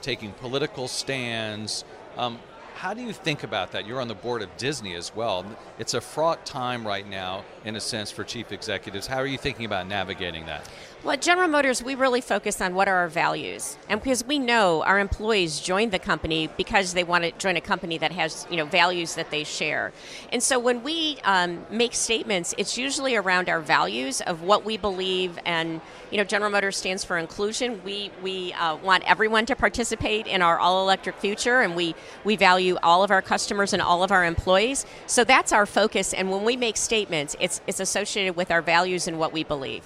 taking 0.02 0.32
political 0.32 0.88
stands. 0.88 1.84
Um, 2.16 2.38
how 2.74 2.92
do 2.92 3.02
you 3.02 3.12
think 3.12 3.44
about 3.44 3.72
that? 3.72 3.86
You're 3.86 4.00
on 4.00 4.08
the 4.08 4.14
board 4.14 4.42
of 4.42 4.54
Disney 4.56 4.94
as 4.94 5.14
well. 5.14 5.46
It's 5.78 5.94
a 5.94 6.00
fraught 6.00 6.44
time 6.44 6.86
right 6.86 7.08
now, 7.08 7.44
in 7.64 7.76
a 7.76 7.80
sense, 7.80 8.10
for 8.10 8.24
chief 8.24 8.52
executives. 8.52 9.06
How 9.06 9.18
are 9.18 9.26
you 9.26 9.38
thinking 9.38 9.64
about 9.64 9.86
navigating 9.86 10.46
that? 10.46 10.68
Well, 11.04 11.12
at 11.12 11.20
General 11.20 11.48
Motors, 11.48 11.82
we 11.82 11.96
really 11.96 12.22
focus 12.22 12.62
on 12.62 12.74
what 12.74 12.88
are 12.88 12.96
our 12.96 13.08
values, 13.08 13.76
and 13.90 14.00
because 14.00 14.24
we 14.24 14.38
know 14.38 14.82
our 14.84 14.98
employees 14.98 15.60
join 15.60 15.90
the 15.90 15.98
company 15.98 16.48
because 16.56 16.94
they 16.94 17.04
want 17.04 17.24
to 17.24 17.32
join 17.32 17.58
a 17.58 17.60
company 17.60 17.98
that 17.98 18.10
has 18.12 18.46
you 18.48 18.56
know 18.56 18.64
values 18.64 19.14
that 19.16 19.30
they 19.30 19.44
share, 19.44 19.92
and 20.32 20.42
so 20.42 20.58
when 20.58 20.82
we 20.82 21.18
um, 21.24 21.66
make 21.70 21.92
statements, 21.92 22.54
it's 22.56 22.78
usually 22.78 23.16
around 23.16 23.50
our 23.50 23.60
values 23.60 24.22
of 24.22 24.40
what 24.40 24.64
we 24.64 24.78
believe, 24.78 25.38
and 25.44 25.82
you 26.10 26.16
know 26.16 26.24
General 26.24 26.50
Motors 26.50 26.78
stands 26.78 27.04
for 27.04 27.18
inclusion. 27.18 27.82
We 27.84 28.10
we 28.22 28.54
uh, 28.54 28.76
want 28.76 29.04
everyone 29.06 29.44
to 29.44 29.56
participate 29.56 30.26
in 30.26 30.40
our 30.40 30.58
all 30.58 30.80
electric 30.82 31.16
future, 31.16 31.60
and 31.60 31.76
we 31.76 31.94
we 32.24 32.36
value 32.36 32.78
all 32.82 33.04
of 33.04 33.10
our 33.10 33.20
customers 33.20 33.74
and 33.74 33.82
all 33.82 34.02
of 34.02 34.10
our 34.10 34.24
employees. 34.24 34.86
So 35.06 35.22
that's 35.22 35.52
our 35.52 35.66
focus, 35.66 36.14
and 36.14 36.30
when 36.30 36.44
we 36.44 36.56
make 36.56 36.78
statements, 36.78 37.36
it's 37.40 37.60
it's 37.66 37.80
associated 37.80 38.36
with 38.36 38.50
our 38.50 38.62
values 38.62 39.06
and 39.06 39.18
what 39.18 39.34
we 39.34 39.44
believe. 39.44 39.82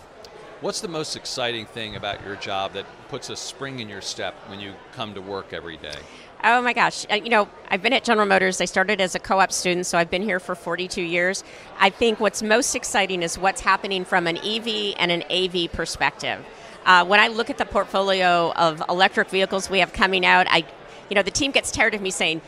What's 0.61 0.81
the 0.81 0.89
most 0.89 1.15
exciting 1.15 1.67
thing 1.67 1.95
about 1.95 2.25
your 2.25 2.35
job 2.35 2.73
that 2.73 2.85
puts 3.09 3.31
a 3.31 3.37
spring 3.37 3.79
in 3.79 3.89
your 3.89 4.01
step 4.01 4.35
when 4.49 4.59
you 4.59 4.73
come 4.93 5.15
to 5.15 5.21
work 5.21 5.53
every 5.53 5.77
day? 5.77 5.95
Oh 6.43 6.61
my 6.61 6.73
gosh. 6.73 7.07
Uh, 7.09 7.15
you 7.15 7.31
know, 7.31 7.49
I've 7.69 7.81
been 7.81 7.93
at 7.93 8.03
General 8.03 8.27
Motors. 8.27 8.61
I 8.61 8.65
started 8.65 9.01
as 9.01 9.15
a 9.15 9.21
co 9.21 9.39
op 9.39 9.53
student, 9.53 9.87
so 9.87 9.97
I've 9.97 10.11
been 10.11 10.23
here 10.23 10.41
for 10.41 10.57
42 10.57 11.01
years. 11.01 11.45
I 11.79 11.91
think 11.91 12.19
what's 12.19 12.43
most 12.43 12.75
exciting 12.75 13.23
is 13.23 13.39
what's 13.39 13.61
happening 13.61 14.05
from 14.05 14.27
an 14.27 14.37
EV 14.39 14.97
and 14.99 15.13
an 15.13 15.23
AV 15.31 15.71
perspective. 15.71 16.45
Uh, 16.85 17.05
when 17.05 17.21
I 17.21 17.29
look 17.29 17.51
at 17.51 17.59
the 17.59 17.67
portfolio 17.67 18.53
of 18.55 18.83
electric 18.89 19.31
vehicles 19.31 19.71
we 19.71 19.79
have 19.79 19.93
coming 19.93 20.27
out, 20.27 20.49
I, 20.51 20.65
you 21.09 21.15
know, 21.15 21.23
the 21.23 21.31
team 21.31 21.53
gets 21.53 21.71
tired 21.71 21.95
of 21.95 22.01
me 22.01 22.11
saying, 22.11 22.43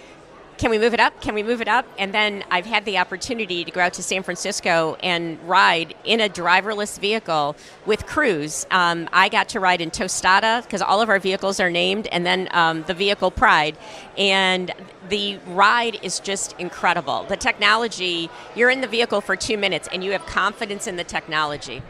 can 0.61 0.71
we 0.71 0.79
move 0.79 0.93
it 0.93 1.01
up? 1.01 1.19
Can 1.23 1.35
we 1.35 1.43
move 1.43 1.63
it 1.63 1.69
up? 1.69 1.87
And 1.99 2.13
then 2.13 2.45
I've 2.51 2.67
had 2.67 2.85
the 2.85 2.99
opportunity 2.99 3.65
to 3.65 3.71
go 3.71 3.81
out 3.81 3.95
to 3.95 4.03
San 4.03 4.23
Francisco 4.23 4.99
and 5.03 5.41
ride 5.49 5.95
in 6.05 6.21
a 6.21 6.29
driverless 6.29 7.01
vehicle 7.01 7.57
with 7.87 8.05
Cruise. 8.05 8.67
Um, 8.71 9.09
I 9.11 9.31
got 9.31 9.49
to 9.51 9.61
ride 9.61 9.81
in 9.81 9.91
Tostada 9.91 10.63
because 10.63 10.83
all 10.83 11.01
of 11.01 11.09
our 11.09 11.19
vehicles 11.19 11.61
are 11.61 11.71
named, 11.71 12.09
and 12.09 12.27
then 12.27 12.47
um, 12.51 12.83
the 12.83 12.93
vehicle 12.93 13.31
Pride. 13.31 13.75
And 14.19 14.71
the 15.09 15.39
ride 15.47 15.99
is 16.03 16.21
just 16.21 16.55
incredible. 16.59 17.25
The 17.25 17.39
technology, 17.39 18.29
you're 18.55 18.69
in 18.69 18.83
the 18.83 18.87
vehicle 18.87 19.23
for 19.23 19.37
two 19.37 19.57
minutes 19.57 19.89
and 19.91 20.05
you 20.05 20.13
have 20.13 20.27
confidence 20.27 20.87
in 20.87 20.97
the 20.97 21.05
technology. 21.05 21.81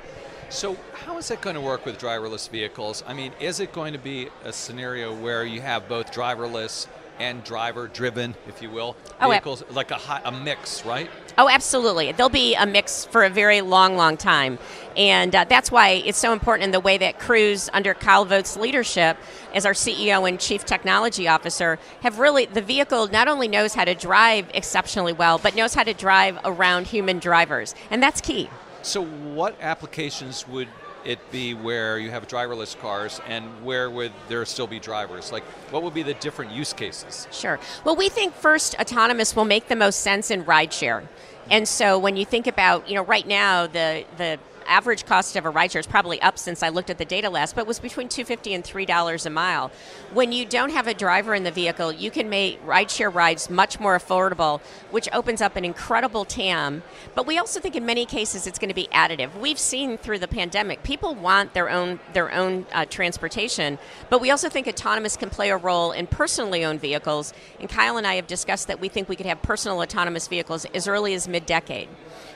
So, 0.48 0.76
how 0.92 1.18
is 1.18 1.26
that 1.28 1.40
going 1.40 1.54
to 1.56 1.60
work 1.60 1.84
with 1.84 1.98
driverless 1.98 2.48
vehicles? 2.48 3.02
I 3.04 3.14
mean, 3.14 3.32
is 3.40 3.58
it 3.58 3.72
going 3.72 3.94
to 3.94 3.98
be 3.98 4.28
a 4.44 4.52
scenario 4.52 5.12
where 5.12 5.44
you 5.44 5.60
have 5.60 5.88
both 5.88 6.12
driverless 6.12 6.86
and 7.20 7.44
driver 7.44 7.86
driven, 7.86 8.34
if 8.48 8.62
you 8.62 8.70
will, 8.70 8.96
vehicles, 9.20 9.62
oh, 9.62 9.72
like 9.74 9.90
a, 9.90 9.96
high, 9.96 10.22
a 10.24 10.32
mix, 10.32 10.84
right? 10.86 11.08
Oh, 11.38 11.48
absolutely. 11.48 12.12
There'll 12.12 12.30
be 12.30 12.54
a 12.54 12.66
mix 12.66 13.04
for 13.04 13.24
a 13.24 13.30
very 13.30 13.60
long, 13.60 13.94
long 13.94 14.16
time. 14.16 14.58
And 14.96 15.34
uh, 15.36 15.44
that's 15.44 15.70
why 15.70 16.02
it's 16.04 16.18
so 16.18 16.32
important 16.32 16.64
in 16.64 16.70
the 16.72 16.80
way 16.80 16.98
that 16.98 17.18
Cruise, 17.18 17.68
under 17.72 17.94
Kyle 17.94 18.24
Vogt's 18.24 18.56
leadership 18.56 19.18
as 19.54 19.66
our 19.66 19.74
CEO 19.74 20.28
and 20.28 20.40
Chief 20.40 20.64
Technology 20.64 21.28
Officer, 21.28 21.78
have 22.02 22.18
really, 22.18 22.46
the 22.46 22.62
vehicle 22.62 23.06
not 23.08 23.28
only 23.28 23.48
knows 23.48 23.74
how 23.74 23.84
to 23.84 23.94
drive 23.94 24.50
exceptionally 24.54 25.12
well, 25.12 25.38
but 25.38 25.54
knows 25.54 25.74
how 25.74 25.82
to 25.82 25.94
drive 25.94 26.38
around 26.44 26.86
human 26.86 27.18
drivers. 27.18 27.74
And 27.90 28.02
that's 28.02 28.20
key. 28.20 28.48
So, 28.82 29.04
what 29.04 29.56
applications 29.60 30.48
would 30.48 30.68
it 31.04 31.18
be 31.30 31.54
where 31.54 31.98
you 31.98 32.10
have 32.10 32.28
driverless 32.28 32.78
cars 32.78 33.20
and 33.26 33.44
where 33.64 33.90
would 33.90 34.12
there 34.28 34.44
still 34.44 34.66
be 34.66 34.78
drivers? 34.78 35.32
Like, 35.32 35.44
what 35.70 35.82
would 35.82 35.94
be 35.94 36.02
the 36.02 36.14
different 36.14 36.52
use 36.52 36.72
cases? 36.72 37.26
Sure. 37.30 37.58
Well, 37.84 37.96
we 37.96 38.08
think 38.08 38.34
first 38.34 38.74
autonomous 38.78 39.34
will 39.34 39.44
make 39.44 39.68
the 39.68 39.76
most 39.76 40.00
sense 40.00 40.30
in 40.30 40.44
rideshare. 40.44 41.06
And 41.50 41.66
so 41.66 41.98
when 41.98 42.16
you 42.16 42.24
think 42.24 42.46
about, 42.46 42.88
you 42.88 42.94
know, 42.94 43.02
right 43.02 43.26
now 43.26 43.66
the 43.66 44.04
the 44.16 44.38
average 44.70 45.04
cost 45.04 45.36
of 45.36 45.44
a 45.44 45.52
rideshare 45.52 45.80
is 45.80 45.86
probably 45.86 46.22
up 46.22 46.38
since 46.38 46.62
I 46.62 46.68
looked 46.68 46.90
at 46.90 46.98
the 46.98 47.04
data 47.04 47.28
last, 47.28 47.54
but 47.56 47.66
was 47.66 47.80
between 47.80 48.08
two 48.08 48.24
fifty 48.24 48.54
and 48.54 48.64
three 48.64 48.86
dollars 48.86 49.26
a 49.26 49.30
mile. 49.30 49.70
When 50.14 50.32
you 50.32 50.46
don't 50.46 50.70
have 50.70 50.86
a 50.86 50.94
driver 50.94 51.34
in 51.34 51.42
the 51.42 51.50
vehicle, 51.50 51.92
you 51.92 52.10
can 52.10 52.28
make 52.28 52.64
rideshare 52.64 53.12
rides 53.12 53.50
much 53.50 53.80
more 53.80 53.98
affordable, 53.98 54.60
which 54.90 55.08
opens 55.12 55.42
up 55.42 55.56
an 55.56 55.64
incredible 55.64 56.24
TAM. 56.24 56.82
But 57.14 57.26
we 57.26 57.36
also 57.36 57.60
think 57.60 57.74
in 57.74 57.84
many 57.84 58.06
cases 58.06 58.46
it's 58.46 58.58
going 58.58 58.68
to 58.68 58.74
be 58.74 58.88
additive. 58.92 59.36
We've 59.38 59.58
seen 59.58 59.98
through 59.98 60.20
the 60.20 60.28
pandemic, 60.28 60.82
people 60.84 61.14
want 61.14 61.52
their 61.52 61.68
own 61.68 61.98
their 62.12 62.32
own 62.32 62.66
uh, 62.72 62.84
transportation, 62.84 63.78
but 64.08 64.20
we 64.20 64.30
also 64.30 64.48
think 64.48 64.68
autonomous 64.68 65.16
can 65.16 65.30
play 65.30 65.50
a 65.50 65.56
role 65.56 65.90
in 65.90 66.06
personally 66.06 66.64
owned 66.64 66.80
vehicles. 66.80 67.34
And 67.58 67.68
Kyle 67.68 67.96
and 67.96 68.06
I 68.06 68.14
have 68.14 68.28
discussed 68.28 68.68
that 68.68 68.80
we 68.80 68.88
think 68.88 69.08
we 69.08 69.16
could 69.16 69.26
have 69.26 69.42
personal 69.42 69.80
autonomous 69.80 70.28
vehicles 70.28 70.64
as 70.66 70.86
early 70.86 71.14
as 71.14 71.26
mid-decade. 71.26 71.88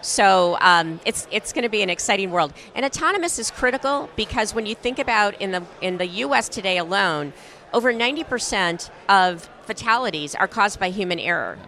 So 0.04 0.58
um, 0.60 1.00
it's 1.06 1.26
it's 1.30 1.54
going 1.54 1.62
to 1.62 1.70
be 1.70 1.82
an 1.82 1.88
exciting 1.88 2.30
world. 2.30 2.52
And 2.74 2.84
autonomous 2.84 3.38
is 3.38 3.50
critical 3.50 4.10
because 4.16 4.54
when 4.54 4.66
you 4.66 4.74
think 4.74 4.98
about 4.98 5.40
in 5.40 5.50
the 5.50 5.62
in 5.80 5.96
the 5.96 6.06
U.S. 6.06 6.50
today 6.50 6.76
alone, 6.76 7.32
over 7.72 7.92
90% 7.92 8.90
of 9.08 9.48
fatalities 9.62 10.34
are 10.34 10.46
caused 10.46 10.78
by 10.78 10.90
human 10.90 11.18
error. 11.18 11.58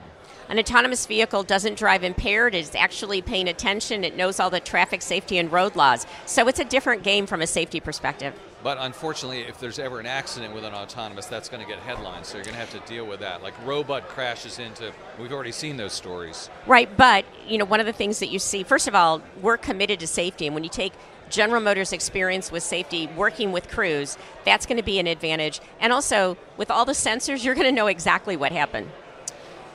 An 0.51 0.59
autonomous 0.59 1.07
vehicle 1.07 1.43
doesn't 1.43 1.77
drive 1.77 2.05
impaired, 2.05 2.55
it's 2.55 2.75
actually 2.77 3.21
paying 3.21 3.49
attention, 3.49 4.05
it 4.05 4.17
knows 4.17 4.39
all 4.39 4.51
the 4.51 4.61
traffic 4.61 5.03
safety 5.03 5.39
and 5.39 5.51
road 5.51 5.75
laws. 5.75 6.07
So 6.27 6.47
it's 6.47 6.61
a 6.61 6.65
different 6.65 7.03
game 7.03 7.27
from 7.27 7.43
a 7.43 7.47
safety 7.49 7.81
perspective. 7.81 8.33
But 8.67 8.79
unfortunately, 8.81 9.43
if 9.43 9.61
there's 9.61 9.79
ever 9.79 10.01
an 10.01 10.07
accident 10.07 10.53
with 10.53 10.65
an 10.65 10.75
autonomous, 10.75 11.27
that's 11.27 11.49
going 11.49 11.63
to 11.63 11.69
get 11.69 11.79
headlines. 11.79 12.27
So 12.27 12.37
you're 12.37 12.45
going 12.47 12.55
to 12.55 12.61
have 12.61 12.73
to 12.73 12.81
deal 12.93 13.07
with 13.07 13.21
that. 13.21 13.41
Like 13.41 13.55
robot 13.65 14.09
crashes 14.09 14.59
into, 14.59 14.93
we've 15.21 15.31
already 15.31 15.53
seen 15.53 15.77
those 15.77 15.93
stories. 15.93 16.51
Right, 16.67 16.89
but 16.97 17.25
you 17.47 17.59
know, 17.59 17.65
one 17.65 17.79
of 17.79 17.87
the 17.87 17.93
things 17.93 18.19
that 18.19 18.27
you 18.27 18.41
see, 18.41 18.65
first 18.65 18.89
of 18.89 18.95
all, 18.97 19.23
we're 19.41 19.57
committed 19.57 20.01
to 20.01 20.09
safety, 20.09 20.47
and 20.47 20.55
when 20.57 20.65
you 20.65 20.69
take 20.69 20.95
General 21.31 21.61
Motors' 21.61 21.93
experience 21.93 22.51
with 22.51 22.65
safety, 22.65 23.09
working 23.17 23.53
with 23.53 23.69
Cruise, 23.69 24.19
that's 24.45 24.67
going 24.67 24.79
to 24.79 24.83
be 24.83 24.99
an 24.99 25.07
advantage. 25.07 25.61
And 25.79 25.93
also, 25.93 26.37
with 26.57 26.69
all 26.69 26.85
the 26.85 26.91
sensors, 26.91 27.45
you're 27.45 27.55
going 27.55 27.69
to 27.69 27.73
know 27.73 27.87
exactly 27.87 28.37
what 28.37 28.51
happened. 28.51 28.91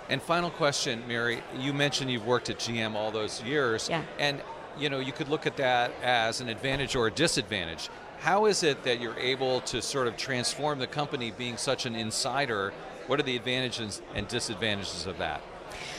And 0.10 0.22
final 0.22 0.50
question, 0.50 1.02
Mary. 1.08 1.42
You 1.58 1.72
mentioned 1.72 2.12
you've 2.12 2.28
worked 2.28 2.50
at 2.50 2.58
GM 2.58 2.96
all 2.96 3.12
those 3.12 3.42
years, 3.42 3.88
yeah. 3.88 4.04
and 4.20 4.42
you 4.78 4.90
know 4.90 5.00
you 5.00 5.14
could 5.14 5.30
look 5.30 5.48
at 5.48 5.56
that 5.56 5.94
as 6.04 6.42
an 6.42 6.50
advantage 6.50 6.98
or 6.98 7.08
a 7.08 7.12
disadvantage. 7.12 7.90
How 8.22 8.46
is 8.46 8.62
it 8.62 8.84
that 8.84 9.02
you're 9.02 9.18
able 9.18 9.62
to 9.62 9.82
sort 9.82 10.06
of 10.06 10.16
transform 10.16 10.78
the 10.78 10.86
company 10.86 11.32
being 11.32 11.58
such 11.58 11.88
an 11.88 11.96
insider? 11.96 12.72
What 13.08 13.20
are 13.20 13.24
the 13.24 13.36
advantages 13.36 14.00
and 14.14 14.28
disadvantages 14.28 15.08
of 15.08 15.18
that? 15.18 15.42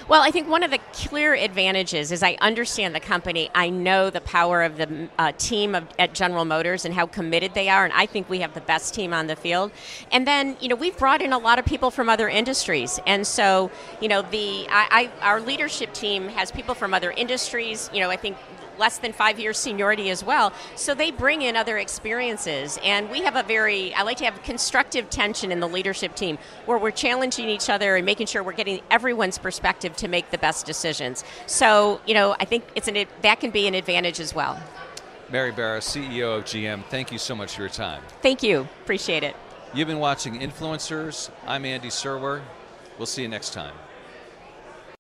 Well, 0.07 0.23
I 0.23 0.31
think 0.31 0.49
one 0.49 0.63
of 0.63 0.71
the 0.71 0.79
clear 0.93 1.35
advantages 1.35 2.13
is 2.13 2.23
I 2.23 2.37
understand 2.41 2.95
the 2.95 3.01
company. 3.01 3.51
I 3.57 3.71
know 3.71 4.09
the 4.09 4.21
power 4.21 4.63
of 4.63 4.77
the 4.77 5.09
uh, 5.19 5.33
team 5.37 5.75
of, 5.75 5.89
at 5.99 6.15
General 6.15 6.45
Motors 6.45 6.85
and 6.85 6.95
how 6.95 7.07
committed 7.07 7.55
they 7.55 7.69
are, 7.69 7.85
and 7.85 7.93
I 7.93 8.07
think 8.07 8.31
we 8.31 8.39
have 8.39 8.55
the 8.55 8.61
best 8.61 8.95
team 8.95 9.13
on 9.13 9.27
the 9.27 9.35
field. 9.35 9.73
And 10.13 10.25
then, 10.25 10.57
you 10.61 10.69
know, 10.69 10.77
we've 10.77 10.97
brought 10.97 11.23
in 11.23 11.33
a 11.33 11.39
lot 11.39 11.59
of 11.59 11.65
people 11.65 11.91
from 11.91 12.09
other 12.09 12.29
industries, 12.29 13.01
and 13.05 13.27
so, 13.27 13.69
you 14.01 14.07
know, 14.07 14.23
the 14.23 14.69
I, 14.71 15.11
I, 15.21 15.27
our 15.27 15.41
leadership 15.41 15.93
team 15.93 16.29
has 16.29 16.53
people 16.53 16.77
from 16.77 16.95
other 16.95 17.11
industries. 17.11 17.91
You 17.93 17.99
know, 18.01 18.11
I 18.11 18.17
think 18.17 18.37
less 18.83 18.99
than 18.99 19.13
five 19.13 19.39
years 19.39 19.59
seniority 19.59 20.11
as 20.11 20.25
well. 20.25 20.53
So 20.75 20.93
they 20.93 21.13
bring 21.13 21.43
in 21.43 21.55
other 21.55 21.79
experiences. 21.79 22.81
And 22.83 23.09
we 23.11 23.23
have 23.23 23.37
a 23.37 23.45
very, 23.45 23.95
I 23.95 24.03
like 24.03 24.17
to 24.17 24.25
have 24.25 24.43
constructive 24.43 25.09
tension 25.09 25.53
in 25.53 25.61
the 25.61 25.69
leadership 25.69 26.17
team 26.17 26.37
where 26.67 26.79
we're 26.79 26.91
challenging 26.91 27.49
each 27.49 27.71
other 27.71 27.95
and 27.95 28.05
making 28.05 28.27
sure 28.27 28.43
we're 28.43 28.53
getting 28.53 28.81
everyone's 28.91 29.39
perspective 29.39 29.95
to 29.99 30.09
make 30.09 30.33
the 30.33 30.39
best 30.39 30.67
decisions. 30.67 31.23
So, 31.47 32.01
you 32.09 32.15
know, 32.15 32.35
I 32.41 32.45
think 32.45 32.65
it's 32.75 32.89
an, 32.89 33.07
that 33.21 33.39
can 33.39 33.53
be 33.53 33.69
an 33.69 33.77
advantage 33.77 34.19
as 34.19 34.35
well. 34.35 34.61
Mary 35.31 35.53
Barra, 35.53 35.79
CEO 35.79 36.39
of 36.39 36.45
GM, 36.45 36.85
thank 36.87 37.13
you 37.13 37.19
so 37.19 37.37
much 37.37 37.55
for 37.55 37.63
your 37.63 37.71
time. 37.71 38.03
Thank 38.21 38.43
you. 38.43 38.69
Appreciate 38.83 39.23
it. 39.23 39.37
You've 39.73 39.89
been 39.89 40.01
watching 40.01 40.41
Influencers. 40.41 41.31
I'm 41.47 41.65
Andy 41.65 41.89
Serwer. 41.89 42.43
We'll 42.99 43.07
see 43.07 43.23
you 43.23 43.29
next 43.29 43.53
time. 43.53 43.75